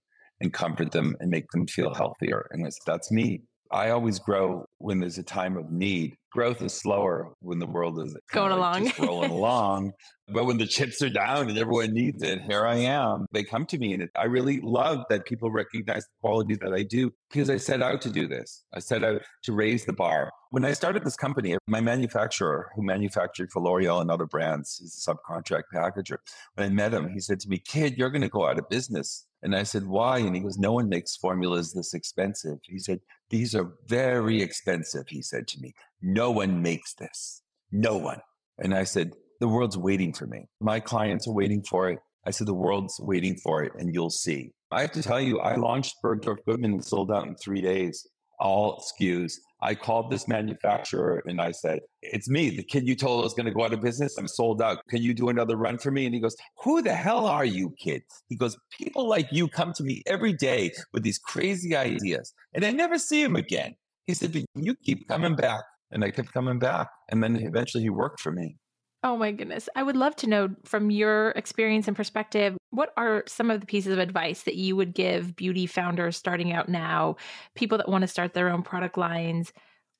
and 0.41 0.51
comfort 0.51 0.91
them 0.91 1.15
and 1.19 1.29
make 1.29 1.45
them 1.51 1.67
feel 1.67 1.93
healthier. 1.93 2.47
And 2.51 2.69
that's 2.85 3.11
me. 3.11 3.43
I 3.73 3.89
always 3.89 4.19
grow 4.19 4.67
when 4.77 4.99
there's 4.99 5.17
a 5.17 5.23
time 5.23 5.57
of 5.57 5.71
need. 5.71 6.15
Growth 6.31 6.61
is 6.61 6.73
slower 6.73 7.33
when 7.39 7.57
the 7.57 7.65
world 7.65 7.99
is 7.99 8.15
going 8.31 8.51
along, 8.51 8.91
rolling 8.99 9.31
along. 9.39 9.93
But 10.27 10.45
when 10.45 10.57
the 10.57 10.67
chips 10.67 11.01
are 11.01 11.09
down 11.09 11.49
and 11.49 11.57
everyone 11.57 11.91
needs 11.91 12.21
it, 12.21 12.41
here 12.43 12.67
I 12.67 12.75
am. 12.75 13.25
They 13.31 13.43
come 13.43 13.65
to 13.67 13.77
me, 13.79 13.93
and 13.93 14.07
I 14.15 14.25
really 14.25 14.59
love 14.61 15.03
that 15.09 15.25
people 15.25 15.49
recognize 15.49 16.03
the 16.03 16.21
quality 16.21 16.55
that 16.55 16.71
I 16.71 16.83
do 16.83 17.11
because 17.31 17.49
I 17.49 17.57
set 17.57 17.81
out 17.81 18.01
to 18.03 18.11
do 18.11 18.27
this. 18.27 18.63
I 18.73 18.79
set 18.79 19.03
out 19.03 19.23
to 19.43 19.53
raise 19.53 19.85
the 19.85 19.93
bar. 19.93 20.29
When 20.51 20.65
I 20.65 20.73
started 20.73 21.03
this 21.03 21.15
company, 21.15 21.57
my 21.67 21.81
manufacturer, 21.81 22.69
who 22.75 22.83
manufactured 22.83 23.51
for 23.51 23.61
L'Oreal 23.61 24.01
and 24.01 24.11
other 24.11 24.27
brands, 24.27 24.77
he's 24.79 24.95
a 25.07 25.11
subcontract 25.11 25.63
packager. 25.73 26.17
When 26.53 26.67
I 26.67 26.69
met 26.69 26.93
him, 26.93 27.09
he 27.09 27.19
said 27.19 27.39
to 27.41 27.49
me, 27.49 27.57
"Kid, 27.57 27.97
you're 27.97 28.11
going 28.11 28.21
to 28.21 28.29
go 28.29 28.47
out 28.47 28.59
of 28.59 28.69
business." 28.69 29.25
And 29.43 29.53
I 29.57 29.63
said, 29.63 29.85
why? 29.85 30.19
And 30.19 30.33
he 30.33 30.41
goes, 30.41 30.57
no 30.57 30.71
one 30.71 30.87
makes 30.87 31.17
formulas 31.17 31.73
this 31.73 31.93
expensive. 31.93 32.59
He 32.63 32.79
said, 32.79 33.01
these 33.33 33.55
are 33.55 33.73
very 33.87 34.43
expensive. 34.43 35.05
He 35.09 35.23
said 35.23 35.47
to 35.47 35.59
me, 35.59 35.73
no 36.03 36.29
one 36.29 36.61
makes 36.61 36.93
this. 36.93 37.41
No 37.71 37.97
one. 37.97 38.19
And 38.59 38.75
I 38.75 38.83
said, 38.83 39.13
the 39.39 39.47
world's 39.47 39.75
waiting 39.75 40.13
for 40.13 40.27
me. 40.27 40.45
My 40.61 40.79
clients 40.79 41.27
are 41.27 41.33
waiting 41.33 41.63
for 41.67 41.89
it. 41.89 41.97
I 42.27 42.29
said, 42.29 42.45
the 42.45 42.53
world's 42.53 42.99
waiting 43.01 43.35
for 43.43 43.63
it 43.63 43.71
and 43.79 43.91
you'll 43.91 44.11
see. 44.11 44.51
I 44.69 44.81
have 44.81 44.91
to 44.91 45.01
tell 45.01 45.19
you, 45.19 45.39
I 45.39 45.55
launched 45.55 45.95
Bergdorf 46.05 46.45
Goodman 46.47 46.73
and 46.73 46.85
sold 46.85 47.11
out 47.11 47.25
in 47.25 47.35
three 47.35 47.61
days. 47.61 48.07
All 48.39 48.81
SKUs. 48.81 49.33
I 49.61 49.75
called 49.75 50.11
this 50.11 50.27
manufacturer 50.27 51.23
and 51.25 51.39
I 51.39 51.51
said, 51.51 51.79
It's 52.01 52.29
me, 52.29 52.49
the 52.49 52.63
kid 52.63 52.87
you 52.87 52.95
told 52.95 53.23
was 53.23 53.33
going 53.33 53.45
to 53.45 53.51
go 53.51 53.63
out 53.63 53.73
of 53.73 53.81
business. 53.81 54.17
I'm 54.17 54.27
sold 54.27 54.61
out. 54.61 54.79
Can 54.89 55.01
you 55.01 55.13
do 55.13 55.29
another 55.29 55.55
run 55.55 55.77
for 55.77 55.89
me? 55.89 56.05
And 56.05 56.13
he 56.13 56.19
goes, 56.19 56.35
Who 56.63 56.81
the 56.81 56.93
hell 56.93 57.25
are 57.25 57.45
you, 57.45 57.73
kid? 57.79 58.03
He 58.27 58.35
goes, 58.35 58.57
People 58.77 59.07
like 59.07 59.27
you 59.31 59.47
come 59.47 59.71
to 59.73 59.83
me 59.83 60.03
every 60.05 60.33
day 60.33 60.71
with 60.91 61.03
these 61.03 61.17
crazy 61.17 61.75
ideas, 61.75 62.33
and 62.53 62.65
I 62.65 62.71
never 62.71 62.97
see 62.97 63.23
him 63.23 63.35
again. 63.35 63.75
He 64.05 64.13
said, 64.13 64.33
But 64.33 64.43
you 64.55 64.75
keep 64.75 65.07
coming 65.07 65.35
back. 65.35 65.61
And 65.93 66.03
I 66.03 66.09
kept 66.09 66.33
coming 66.33 66.57
back. 66.57 66.87
And 67.11 67.23
then 67.23 67.35
eventually 67.35 67.83
he 67.83 67.89
worked 67.91 68.19
for 68.19 68.31
me. 68.31 68.57
Oh 69.05 69.17
my 69.17 69.33
goodness. 69.33 69.67
I 69.75 69.83
would 69.83 69.97
love 69.97 70.15
to 70.17 70.27
know 70.27 70.49
from 70.63 70.89
your 70.89 71.31
experience 71.31 71.89
and 71.89 71.97
perspective, 71.97 72.55
what 72.69 72.93
are 72.95 73.23
some 73.27 73.51
of 73.51 73.59
the 73.59 73.65
pieces 73.65 73.91
of 73.91 73.99
advice 73.99 74.43
that 74.43 74.55
you 74.55 74.77
would 74.77 74.93
give 74.93 75.35
beauty 75.35 75.65
founders 75.65 76.15
starting 76.15 76.53
out 76.53 76.69
now, 76.69 77.17
people 77.53 77.77
that 77.77 77.89
want 77.89 78.03
to 78.03 78.07
start 78.07 78.33
their 78.33 78.49
own 78.49 78.63
product 78.63 78.97
lines? 78.97 79.51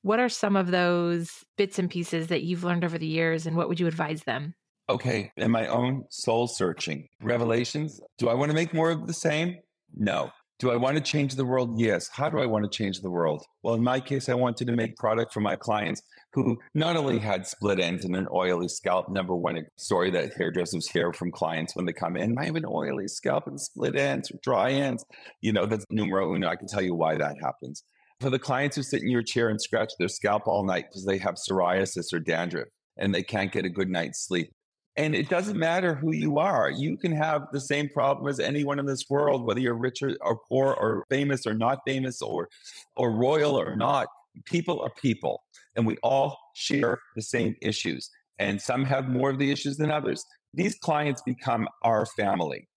What 0.03 0.19
are 0.19 0.29
some 0.29 0.55
of 0.55 0.71
those 0.71 1.43
bits 1.57 1.79
and 1.79 1.89
pieces 1.89 2.27
that 2.27 2.43
you've 2.43 2.63
learned 2.63 2.85
over 2.85 2.97
the 2.97 3.05
years 3.05 3.45
and 3.45 3.57
what 3.57 3.67
would 3.67 3.79
you 3.79 3.87
advise 3.87 4.23
them? 4.23 4.55
Okay, 4.89 5.31
in 5.37 5.51
my 5.51 5.67
own 5.67 6.05
soul 6.09 6.47
searching, 6.47 7.09
revelations, 7.21 8.01
do 8.17 8.29
I 8.29 8.33
want 8.33 8.51
to 8.51 8.55
make 8.55 8.73
more 8.73 8.89
of 8.89 9.07
the 9.07 9.13
same? 9.13 9.57
No. 9.95 10.31
Do 10.59 10.71
I 10.71 10.75
want 10.75 10.95
to 10.95 11.01
change 11.01 11.35
the 11.35 11.45
world? 11.45 11.79
Yes. 11.79 12.09
How 12.13 12.29
do 12.29 12.39
I 12.39 12.45
want 12.45 12.63
to 12.63 12.69
change 12.69 13.01
the 13.01 13.09
world? 13.09 13.43
Well, 13.63 13.73
in 13.73 13.83
my 13.83 13.99
case, 13.99 14.29
I 14.29 14.33
wanted 14.33 14.67
to 14.67 14.73
make 14.73 14.95
product 14.95 15.33
for 15.33 15.41
my 15.41 15.55
clients 15.55 16.01
who 16.33 16.57
not 16.73 16.95
only 16.95 17.19
had 17.19 17.47
split 17.47 17.79
ends 17.79 18.05
and 18.05 18.15
an 18.15 18.27
oily 18.33 18.67
scalp. 18.67 19.09
Number 19.09 19.35
one 19.35 19.65
story 19.77 20.09
that 20.11 20.33
hairdressers 20.37 20.87
hear 20.87 21.11
from 21.11 21.31
clients 21.31 21.75
when 21.75 21.85
they 21.85 21.93
come 21.93 22.15
in, 22.15 22.37
I 22.37 22.45
have 22.45 22.55
an 22.55 22.65
oily 22.67 23.07
scalp 23.07 23.47
and 23.47 23.59
split 23.59 23.95
ends 23.95 24.31
or 24.31 24.37
dry 24.43 24.71
ends. 24.71 25.03
You 25.41 25.53
know, 25.53 25.65
that's 25.65 25.85
numero 25.89 26.33
uno. 26.33 26.47
I 26.47 26.55
can 26.55 26.67
tell 26.67 26.83
you 26.83 26.95
why 26.95 27.15
that 27.15 27.35
happens. 27.41 27.83
For 28.19 28.29
the 28.29 28.39
clients 28.39 28.75
who 28.75 28.83
sit 28.83 29.01
in 29.01 29.09
your 29.09 29.23
chair 29.23 29.49
and 29.49 29.61
scratch 29.61 29.91
their 29.99 30.07
scalp 30.07 30.47
all 30.47 30.63
night 30.63 30.85
because 30.89 31.05
they 31.05 31.17
have 31.17 31.35
psoriasis 31.35 32.13
or 32.13 32.19
dandruff 32.19 32.69
and 32.97 33.13
they 33.13 33.23
can't 33.23 33.51
get 33.51 33.65
a 33.65 33.69
good 33.69 33.89
night's 33.89 34.25
sleep, 34.25 34.51
and 34.95 35.15
it 35.15 35.29
doesn't 35.29 35.58
matter 35.58 35.95
who 35.95 36.13
you 36.13 36.38
are. 36.38 36.69
You 36.69 36.97
can 36.97 37.12
have 37.12 37.47
the 37.51 37.60
same 37.60 37.89
problem 37.89 38.27
as 38.27 38.39
anyone 38.39 38.79
in 38.79 38.86
this 38.86 39.10
world, 39.10 39.45
whether 39.45 39.60
you're 39.60 39.73
rich 39.73 40.03
or, 40.03 40.15
or 40.21 40.39
poor 40.47 40.73
or 40.73 41.06
famous 41.10 41.47
or 41.47 41.53
not 41.53 41.79
famous 41.86 42.21
or, 42.21 42.49
or 42.95 43.12
royal 43.12 43.60
or 43.60 43.75
not. 43.75 44.08
People 44.45 44.82
are 44.82 44.91
people, 45.01 45.43
and 45.75 45.86
we 45.86 45.97
all 46.03 46.38
share 46.56 46.99
the 47.15 47.21
same 47.21 47.56
issues. 47.62 48.10
And 48.39 48.62
some 48.62 48.84
have 48.86 49.08
more 49.08 49.29
of 49.29 49.39
the 49.39 49.51
issues 49.51 49.77
than 49.77 49.91
others. 49.91 50.23
These 50.53 50.75
clients 50.75 51.21
become 51.23 51.67
our 51.84 52.06
family. 52.06 52.67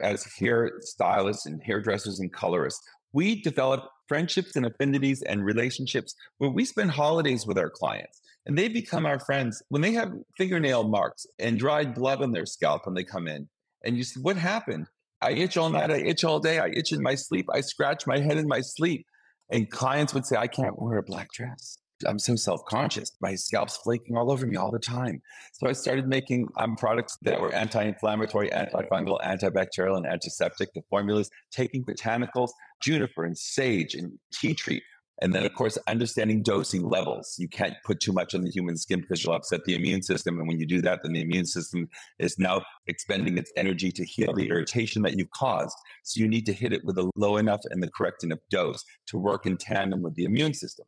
As 0.00 0.24
hair 0.38 0.72
stylists 0.80 1.46
and 1.46 1.62
hairdressers 1.62 2.20
and 2.20 2.32
colorists, 2.32 2.82
we 3.12 3.40
develop 3.42 3.88
friendships 4.08 4.56
and 4.56 4.66
affinities 4.66 5.22
and 5.22 5.44
relationships 5.44 6.14
where 6.38 6.50
we 6.50 6.64
spend 6.64 6.90
holidays 6.90 7.46
with 7.46 7.58
our 7.58 7.70
clients 7.70 8.20
and 8.46 8.56
they 8.56 8.68
become 8.68 9.06
our 9.06 9.18
friends 9.18 9.62
when 9.68 9.82
they 9.82 9.92
have 9.92 10.12
fingernail 10.36 10.84
marks 10.84 11.26
and 11.38 11.58
dried 11.58 11.94
blood 11.94 12.22
on 12.22 12.32
their 12.32 12.46
scalp 12.46 12.86
when 12.86 12.94
they 12.94 13.04
come 13.04 13.26
in. 13.26 13.48
And 13.84 13.96
you 13.96 14.04
say, 14.04 14.20
What 14.20 14.36
happened? 14.36 14.86
I 15.20 15.32
itch 15.32 15.56
all 15.56 15.70
night. 15.70 15.90
I 15.90 15.96
itch 15.96 16.24
all 16.24 16.40
day. 16.40 16.58
I 16.58 16.68
itch 16.68 16.92
in 16.92 17.02
my 17.02 17.14
sleep. 17.14 17.46
I 17.52 17.62
scratch 17.62 18.06
my 18.06 18.18
head 18.18 18.36
in 18.36 18.46
my 18.46 18.60
sleep. 18.60 19.06
And 19.50 19.70
clients 19.70 20.12
would 20.12 20.26
say, 20.26 20.36
I 20.36 20.46
can't 20.46 20.80
wear 20.80 20.98
a 20.98 21.02
black 21.02 21.32
dress. 21.32 21.78
I'm 22.06 22.18
so 22.18 22.36
self 22.36 22.64
conscious. 22.66 23.12
My 23.20 23.34
scalp's 23.34 23.76
flaking 23.78 24.16
all 24.16 24.30
over 24.30 24.46
me 24.46 24.56
all 24.56 24.70
the 24.70 24.78
time. 24.78 25.22
So 25.52 25.68
I 25.68 25.72
started 25.72 26.08
making 26.08 26.48
um, 26.56 26.76
products 26.76 27.16
that 27.22 27.40
were 27.40 27.52
anti 27.52 27.82
inflammatory, 27.82 28.50
antifungal, 28.50 29.20
antibacterial, 29.22 29.96
and 29.96 30.06
antiseptic. 30.06 30.72
The 30.74 30.82
formulas 30.90 31.30
taking 31.50 31.84
botanicals, 31.84 32.50
juniper 32.84 33.24
and 33.24 33.36
sage 33.36 33.94
and 33.94 34.12
tea 34.32 34.52
mm. 34.52 34.56
tree. 34.56 34.82
And 35.22 35.32
then, 35.32 35.46
of 35.46 35.54
course, 35.54 35.78
understanding 35.86 36.42
dosing 36.42 36.88
levels. 36.88 37.36
You 37.38 37.48
can't 37.48 37.74
put 37.84 38.00
too 38.00 38.12
much 38.12 38.34
on 38.34 38.42
the 38.42 38.50
human 38.50 38.76
skin 38.76 39.00
because 39.00 39.22
you'll 39.22 39.34
upset 39.34 39.64
the 39.64 39.76
immune 39.76 40.02
system. 40.02 40.38
And 40.38 40.48
when 40.48 40.58
you 40.58 40.66
do 40.66 40.82
that, 40.82 41.00
then 41.02 41.12
the 41.12 41.20
immune 41.22 41.46
system 41.46 41.88
is 42.18 42.36
now 42.36 42.62
expending 42.88 43.38
its 43.38 43.52
energy 43.56 43.92
to 43.92 44.04
heal 44.04 44.32
the 44.34 44.48
irritation 44.48 45.02
that 45.02 45.16
you've 45.16 45.30
caused. 45.30 45.76
So 46.02 46.18
you 46.20 46.26
need 46.26 46.46
to 46.46 46.52
hit 46.52 46.72
it 46.72 46.84
with 46.84 46.98
a 46.98 47.08
low 47.14 47.36
enough 47.36 47.60
and 47.70 47.80
the 47.80 47.90
correct 47.90 48.24
enough 48.24 48.40
dose 48.50 48.84
to 49.06 49.16
work 49.16 49.46
in 49.46 49.56
tandem 49.56 50.02
with 50.02 50.16
the 50.16 50.24
immune 50.24 50.52
system. 50.52 50.86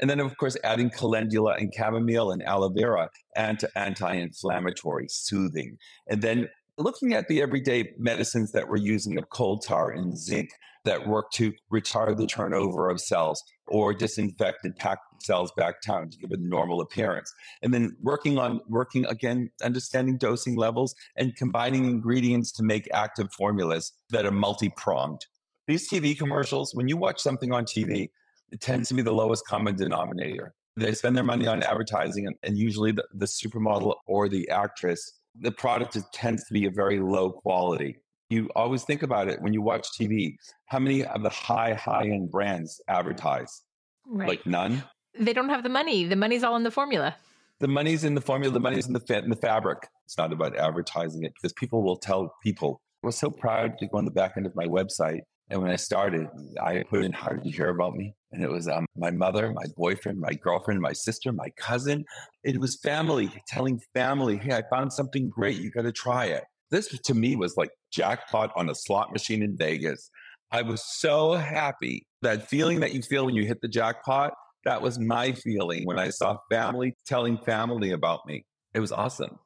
And 0.00 0.08
then, 0.08 0.20
of 0.20 0.36
course, 0.36 0.56
adding 0.64 0.90
calendula 0.90 1.56
and 1.58 1.72
chamomile 1.76 2.30
and 2.30 2.42
aloe 2.44 2.68
vera 2.70 3.10
and 3.36 3.62
anti 3.76 4.14
inflammatory, 4.14 5.06
soothing. 5.08 5.76
And 6.08 6.22
then 6.22 6.48
looking 6.78 7.12
at 7.12 7.28
the 7.28 7.42
everyday 7.42 7.92
medicines 7.98 8.52
that 8.52 8.68
we're 8.68 8.76
using 8.76 9.18
of 9.18 9.28
coal 9.30 9.58
tar 9.58 9.90
and 9.90 10.16
zinc 10.16 10.50
that 10.84 11.06
work 11.06 11.30
to 11.32 11.52
retard 11.72 12.16
the 12.16 12.26
turnover 12.26 12.88
of 12.88 13.00
cells 13.00 13.42
or 13.66 13.92
disinfect 13.92 14.64
and 14.64 14.74
pack 14.76 14.98
cells 15.20 15.52
back 15.56 15.82
down 15.82 16.08
to 16.08 16.18
give 16.18 16.30
it 16.30 16.38
a 16.38 16.42
normal 16.42 16.80
appearance. 16.80 17.34
And 17.62 17.74
then 17.74 17.96
working 18.00 18.38
on 18.38 18.60
working 18.68 19.04
again, 19.06 19.50
understanding 19.62 20.16
dosing 20.16 20.56
levels 20.56 20.94
and 21.16 21.34
combining 21.36 21.84
ingredients 21.86 22.52
to 22.52 22.62
make 22.62 22.88
active 22.94 23.32
formulas 23.32 23.92
that 24.10 24.24
are 24.24 24.30
multi-pronged. 24.30 25.26
These 25.66 25.90
TV 25.90 26.16
commercials, 26.16 26.74
when 26.74 26.88
you 26.88 26.96
watch 26.96 27.20
something 27.20 27.52
on 27.52 27.64
TV, 27.64 28.08
it 28.50 28.60
tends 28.60 28.88
to 28.88 28.94
be 28.94 29.02
the 29.02 29.12
lowest 29.12 29.46
common 29.46 29.76
denominator. 29.76 30.54
They 30.76 30.94
spend 30.94 31.16
their 31.16 31.24
money 31.24 31.46
on 31.46 31.62
advertising, 31.62 32.26
and, 32.26 32.36
and 32.42 32.56
usually 32.56 32.92
the, 32.92 33.04
the 33.12 33.26
supermodel 33.26 33.96
or 34.06 34.28
the 34.28 34.48
actress, 34.48 35.12
the 35.40 35.52
product 35.52 35.96
is, 35.96 36.04
tends 36.12 36.44
to 36.44 36.52
be 36.52 36.66
a 36.66 36.70
very 36.70 37.00
low 37.00 37.30
quality. 37.30 37.98
You 38.30 38.50
always 38.54 38.84
think 38.84 39.02
about 39.02 39.28
it 39.28 39.40
when 39.40 39.52
you 39.54 39.62
watch 39.62 39.88
TV. 39.98 40.36
How 40.66 40.78
many 40.78 41.04
of 41.04 41.22
the 41.22 41.30
high, 41.30 41.74
high 41.74 42.04
end 42.04 42.30
brands 42.30 42.80
advertise? 42.88 43.62
Right. 44.06 44.28
Like 44.28 44.46
none. 44.46 44.84
They 45.18 45.32
don't 45.32 45.48
have 45.48 45.62
the 45.62 45.68
money. 45.68 46.04
The 46.04 46.16
money's 46.16 46.44
all 46.44 46.56
in 46.56 46.62
the 46.62 46.70
formula. 46.70 47.16
The 47.60 47.68
money's 47.68 48.04
in 48.04 48.14
the 48.14 48.20
formula. 48.20 48.52
The 48.52 48.60
money's 48.60 48.86
in 48.86 48.92
the, 48.92 49.00
fa- 49.00 49.22
in 49.24 49.30
the 49.30 49.36
fabric. 49.36 49.88
It's 50.04 50.18
not 50.18 50.32
about 50.32 50.56
advertising 50.56 51.24
it 51.24 51.32
because 51.34 51.52
people 51.54 51.82
will 51.82 51.96
tell 51.96 52.34
people. 52.42 52.80
I 53.02 53.06
was 53.06 53.16
so 53.16 53.30
proud 53.30 53.78
to 53.78 53.86
go 53.86 53.98
on 53.98 54.04
the 54.04 54.10
back 54.10 54.34
end 54.36 54.46
of 54.46 54.54
my 54.54 54.66
website 54.66 55.20
and 55.50 55.62
when 55.62 55.70
I 55.70 55.76
started, 55.76 56.28
I 56.62 56.84
put 56.90 57.04
in 57.04 57.12
did 57.12 57.44
you 57.44 57.52
hear 57.52 57.70
about 57.70 57.94
me? 57.94 58.14
And 58.32 58.42
it 58.42 58.50
was 58.50 58.68
um, 58.68 58.86
my 58.96 59.10
mother, 59.10 59.50
my 59.52 59.64
boyfriend, 59.76 60.20
my 60.20 60.34
girlfriend, 60.34 60.80
my 60.80 60.92
sister, 60.92 61.32
my 61.32 61.48
cousin. 61.56 62.04
It 62.44 62.60
was 62.60 62.78
family 62.82 63.30
telling 63.46 63.80
family, 63.94 64.36
hey, 64.36 64.52
I 64.52 64.62
found 64.70 64.92
something 64.92 65.30
great. 65.30 65.56
You 65.56 65.70
got 65.70 65.82
to 65.82 65.92
try 65.92 66.26
it. 66.26 66.44
This 66.70 66.88
to 66.88 67.14
me 67.14 67.34
was 67.34 67.56
like 67.56 67.70
jackpot 67.90 68.52
on 68.56 68.68
a 68.68 68.74
slot 68.74 69.10
machine 69.10 69.42
in 69.42 69.56
Vegas. 69.56 70.10
I 70.52 70.62
was 70.62 70.82
so 70.84 71.32
happy. 71.32 72.06
That 72.20 72.48
feeling 72.48 72.80
that 72.80 72.92
you 72.92 73.00
feel 73.00 73.24
when 73.24 73.34
you 73.34 73.46
hit 73.46 73.60
the 73.62 73.68
jackpot, 73.68 74.32
that 74.64 74.82
was 74.82 74.98
my 74.98 75.32
feeling 75.32 75.86
when 75.86 75.98
I 75.98 76.10
saw 76.10 76.36
family 76.50 76.94
telling 77.06 77.38
family 77.38 77.92
about 77.92 78.26
me. 78.26 78.44
It 78.74 78.80
was 78.80 78.92
awesome. 78.92 79.38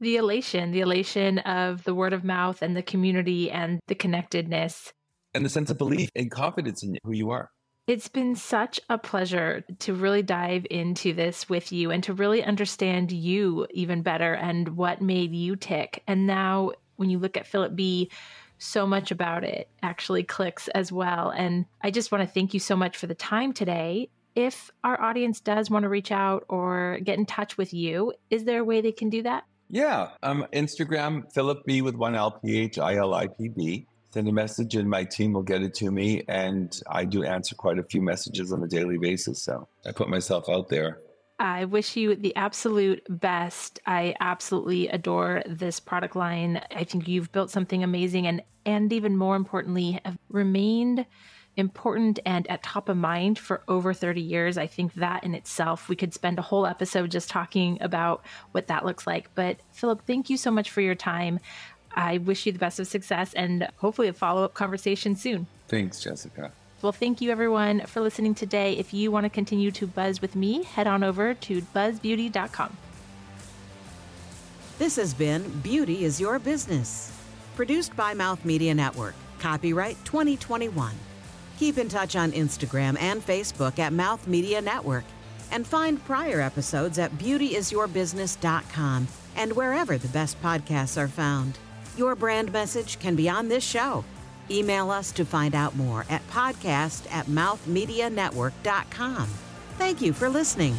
The 0.00 0.16
elation, 0.16 0.70
the 0.70 0.80
elation 0.80 1.38
of 1.40 1.82
the 1.84 1.94
word 1.94 2.12
of 2.12 2.24
mouth 2.24 2.62
and 2.62 2.76
the 2.76 2.82
community 2.82 3.50
and 3.50 3.80
the 3.88 3.94
connectedness 3.94 4.92
and 5.34 5.44
the 5.44 5.48
sense 5.48 5.70
of 5.70 5.78
belief 5.78 6.10
and 6.14 6.30
confidence 6.30 6.82
in 6.82 6.98
who 7.04 7.12
you 7.12 7.30
are. 7.30 7.50
It's 7.86 8.08
been 8.08 8.36
such 8.36 8.78
a 8.88 8.98
pleasure 8.98 9.64
to 9.80 9.94
really 9.94 10.22
dive 10.22 10.66
into 10.70 11.12
this 11.12 11.48
with 11.48 11.72
you 11.72 11.90
and 11.90 12.04
to 12.04 12.14
really 12.14 12.42
understand 12.44 13.10
you 13.10 13.66
even 13.70 14.02
better 14.02 14.34
and 14.34 14.76
what 14.76 15.02
made 15.02 15.34
you 15.34 15.56
tick. 15.56 16.02
And 16.06 16.26
now, 16.26 16.72
when 16.96 17.10
you 17.10 17.18
look 17.18 17.36
at 17.36 17.46
Philip 17.46 17.74
B., 17.74 18.10
so 18.58 18.86
much 18.86 19.10
about 19.10 19.42
it 19.42 19.68
actually 19.82 20.22
clicks 20.22 20.68
as 20.68 20.92
well. 20.92 21.30
And 21.30 21.64
I 21.80 21.90
just 21.90 22.12
want 22.12 22.22
to 22.22 22.32
thank 22.32 22.52
you 22.52 22.60
so 22.60 22.76
much 22.76 22.96
for 22.96 23.06
the 23.06 23.14
time 23.14 23.54
today. 23.54 24.10
If 24.36 24.70
our 24.84 25.00
audience 25.00 25.40
does 25.40 25.70
want 25.70 25.84
to 25.84 25.88
reach 25.88 26.12
out 26.12 26.44
or 26.48 27.00
get 27.02 27.18
in 27.18 27.26
touch 27.26 27.56
with 27.56 27.72
you, 27.72 28.12
is 28.28 28.44
there 28.44 28.60
a 28.60 28.64
way 28.64 28.82
they 28.82 28.92
can 28.92 29.08
do 29.08 29.22
that? 29.22 29.44
Yeah. 29.68 30.10
Um, 30.22 30.46
Instagram, 30.52 31.32
Philip 31.32 31.64
B 31.66 31.80
with 31.80 31.94
one 31.94 32.14
L 32.14 32.32
P 32.32 32.58
H 32.58 32.78
I 32.78 32.96
L 32.96 33.14
I 33.14 33.28
P 33.28 33.48
B 33.48 33.86
send 34.12 34.28
a 34.28 34.32
message 34.32 34.74
and 34.74 34.88
my 34.88 35.04
team 35.04 35.32
will 35.32 35.42
get 35.42 35.62
it 35.62 35.74
to 35.74 35.90
me. 35.90 36.22
And 36.28 36.80
I 36.88 37.04
do 37.04 37.24
answer 37.24 37.54
quite 37.54 37.78
a 37.78 37.84
few 37.84 38.02
messages 38.02 38.52
on 38.52 38.62
a 38.62 38.66
daily 38.66 38.98
basis. 38.98 39.42
So 39.42 39.68
I 39.86 39.92
put 39.92 40.08
myself 40.08 40.48
out 40.48 40.68
there. 40.68 40.98
I 41.38 41.64
wish 41.64 41.96
you 41.96 42.16
the 42.16 42.36
absolute 42.36 43.02
best. 43.08 43.80
I 43.86 44.14
absolutely 44.20 44.88
adore 44.88 45.42
this 45.46 45.80
product 45.80 46.14
line. 46.14 46.60
I 46.74 46.84
think 46.84 47.08
you've 47.08 47.32
built 47.32 47.50
something 47.50 47.82
amazing 47.82 48.26
and 48.26 48.42
and 48.66 48.92
even 48.92 49.16
more 49.16 49.36
importantly 49.36 49.98
have 50.04 50.18
remained 50.28 51.06
important 51.56 52.18
and 52.24 52.48
at 52.50 52.62
top 52.62 52.88
of 52.88 52.96
mind 52.96 53.38
for 53.38 53.62
over 53.68 53.92
30 53.92 54.20
years. 54.20 54.58
I 54.58 54.66
think 54.66 54.94
that 54.94 55.24
in 55.24 55.34
itself 55.34 55.88
we 55.88 55.96
could 55.96 56.14
spend 56.14 56.38
a 56.38 56.42
whole 56.42 56.66
episode 56.66 57.10
just 57.10 57.28
talking 57.30 57.78
about 57.80 58.24
what 58.52 58.68
that 58.68 58.84
looks 58.84 59.06
like. 59.06 59.34
But 59.34 59.58
Philip, 59.72 60.02
thank 60.06 60.30
you 60.30 60.36
so 60.36 60.50
much 60.50 60.70
for 60.70 60.80
your 60.80 60.94
time. 60.94 61.40
I 61.94 62.18
wish 62.18 62.46
you 62.46 62.52
the 62.52 62.58
best 62.58 62.78
of 62.78 62.86
success 62.86 63.34
and 63.34 63.68
hopefully 63.78 64.08
a 64.08 64.12
follow 64.12 64.44
up 64.44 64.54
conversation 64.54 65.16
soon. 65.16 65.46
Thanks, 65.68 66.00
Jessica. 66.00 66.52
Well, 66.82 66.92
thank 66.92 67.20
you 67.20 67.30
everyone 67.30 67.80
for 67.86 68.00
listening 68.00 68.34
today. 68.34 68.72
If 68.78 68.94
you 68.94 69.10
want 69.10 69.24
to 69.24 69.30
continue 69.30 69.70
to 69.72 69.86
buzz 69.86 70.22
with 70.22 70.34
me, 70.34 70.62
head 70.62 70.86
on 70.86 71.04
over 71.04 71.34
to 71.34 71.60
buzzbeaute.com. 71.60 72.76
This 74.78 74.96
has 74.96 75.12
been 75.12 75.46
Beauty 75.60 76.04
is 76.04 76.18
Your 76.18 76.38
Business, 76.38 77.12
produced 77.54 77.94
by 77.96 78.14
Mouth 78.14 78.44
Media 78.46 78.74
Network. 78.74 79.14
Copyright 79.38 80.02
2021. 80.06 80.94
Keep 81.58 81.76
in 81.76 81.90
touch 81.90 82.16
on 82.16 82.32
Instagram 82.32 82.98
and 82.98 83.24
Facebook 83.24 83.78
at 83.78 83.92
Mouth 83.92 84.26
Media 84.26 84.62
Network 84.62 85.04
and 85.50 85.66
find 85.66 86.02
prior 86.06 86.40
episodes 86.40 86.98
at 86.98 87.12
beautyisyourbusiness.com 87.18 89.08
and 89.36 89.52
wherever 89.52 89.98
the 89.98 90.08
best 90.08 90.40
podcasts 90.42 90.96
are 90.96 91.08
found. 91.08 91.58
Your 92.00 92.16
brand 92.16 92.50
message 92.50 92.98
can 92.98 93.14
be 93.14 93.28
on 93.28 93.48
this 93.48 93.62
show. 93.62 94.06
Email 94.50 94.90
us 94.90 95.12
to 95.12 95.26
find 95.26 95.54
out 95.54 95.76
more 95.76 96.06
at 96.08 96.26
podcast 96.28 97.06
at 97.12 97.26
mouthmedianetwork.com. 97.26 99.28
Thank 99.76 100.00
you 100.00 100.14
for 100.14 100.30
listening. 100.30 100.74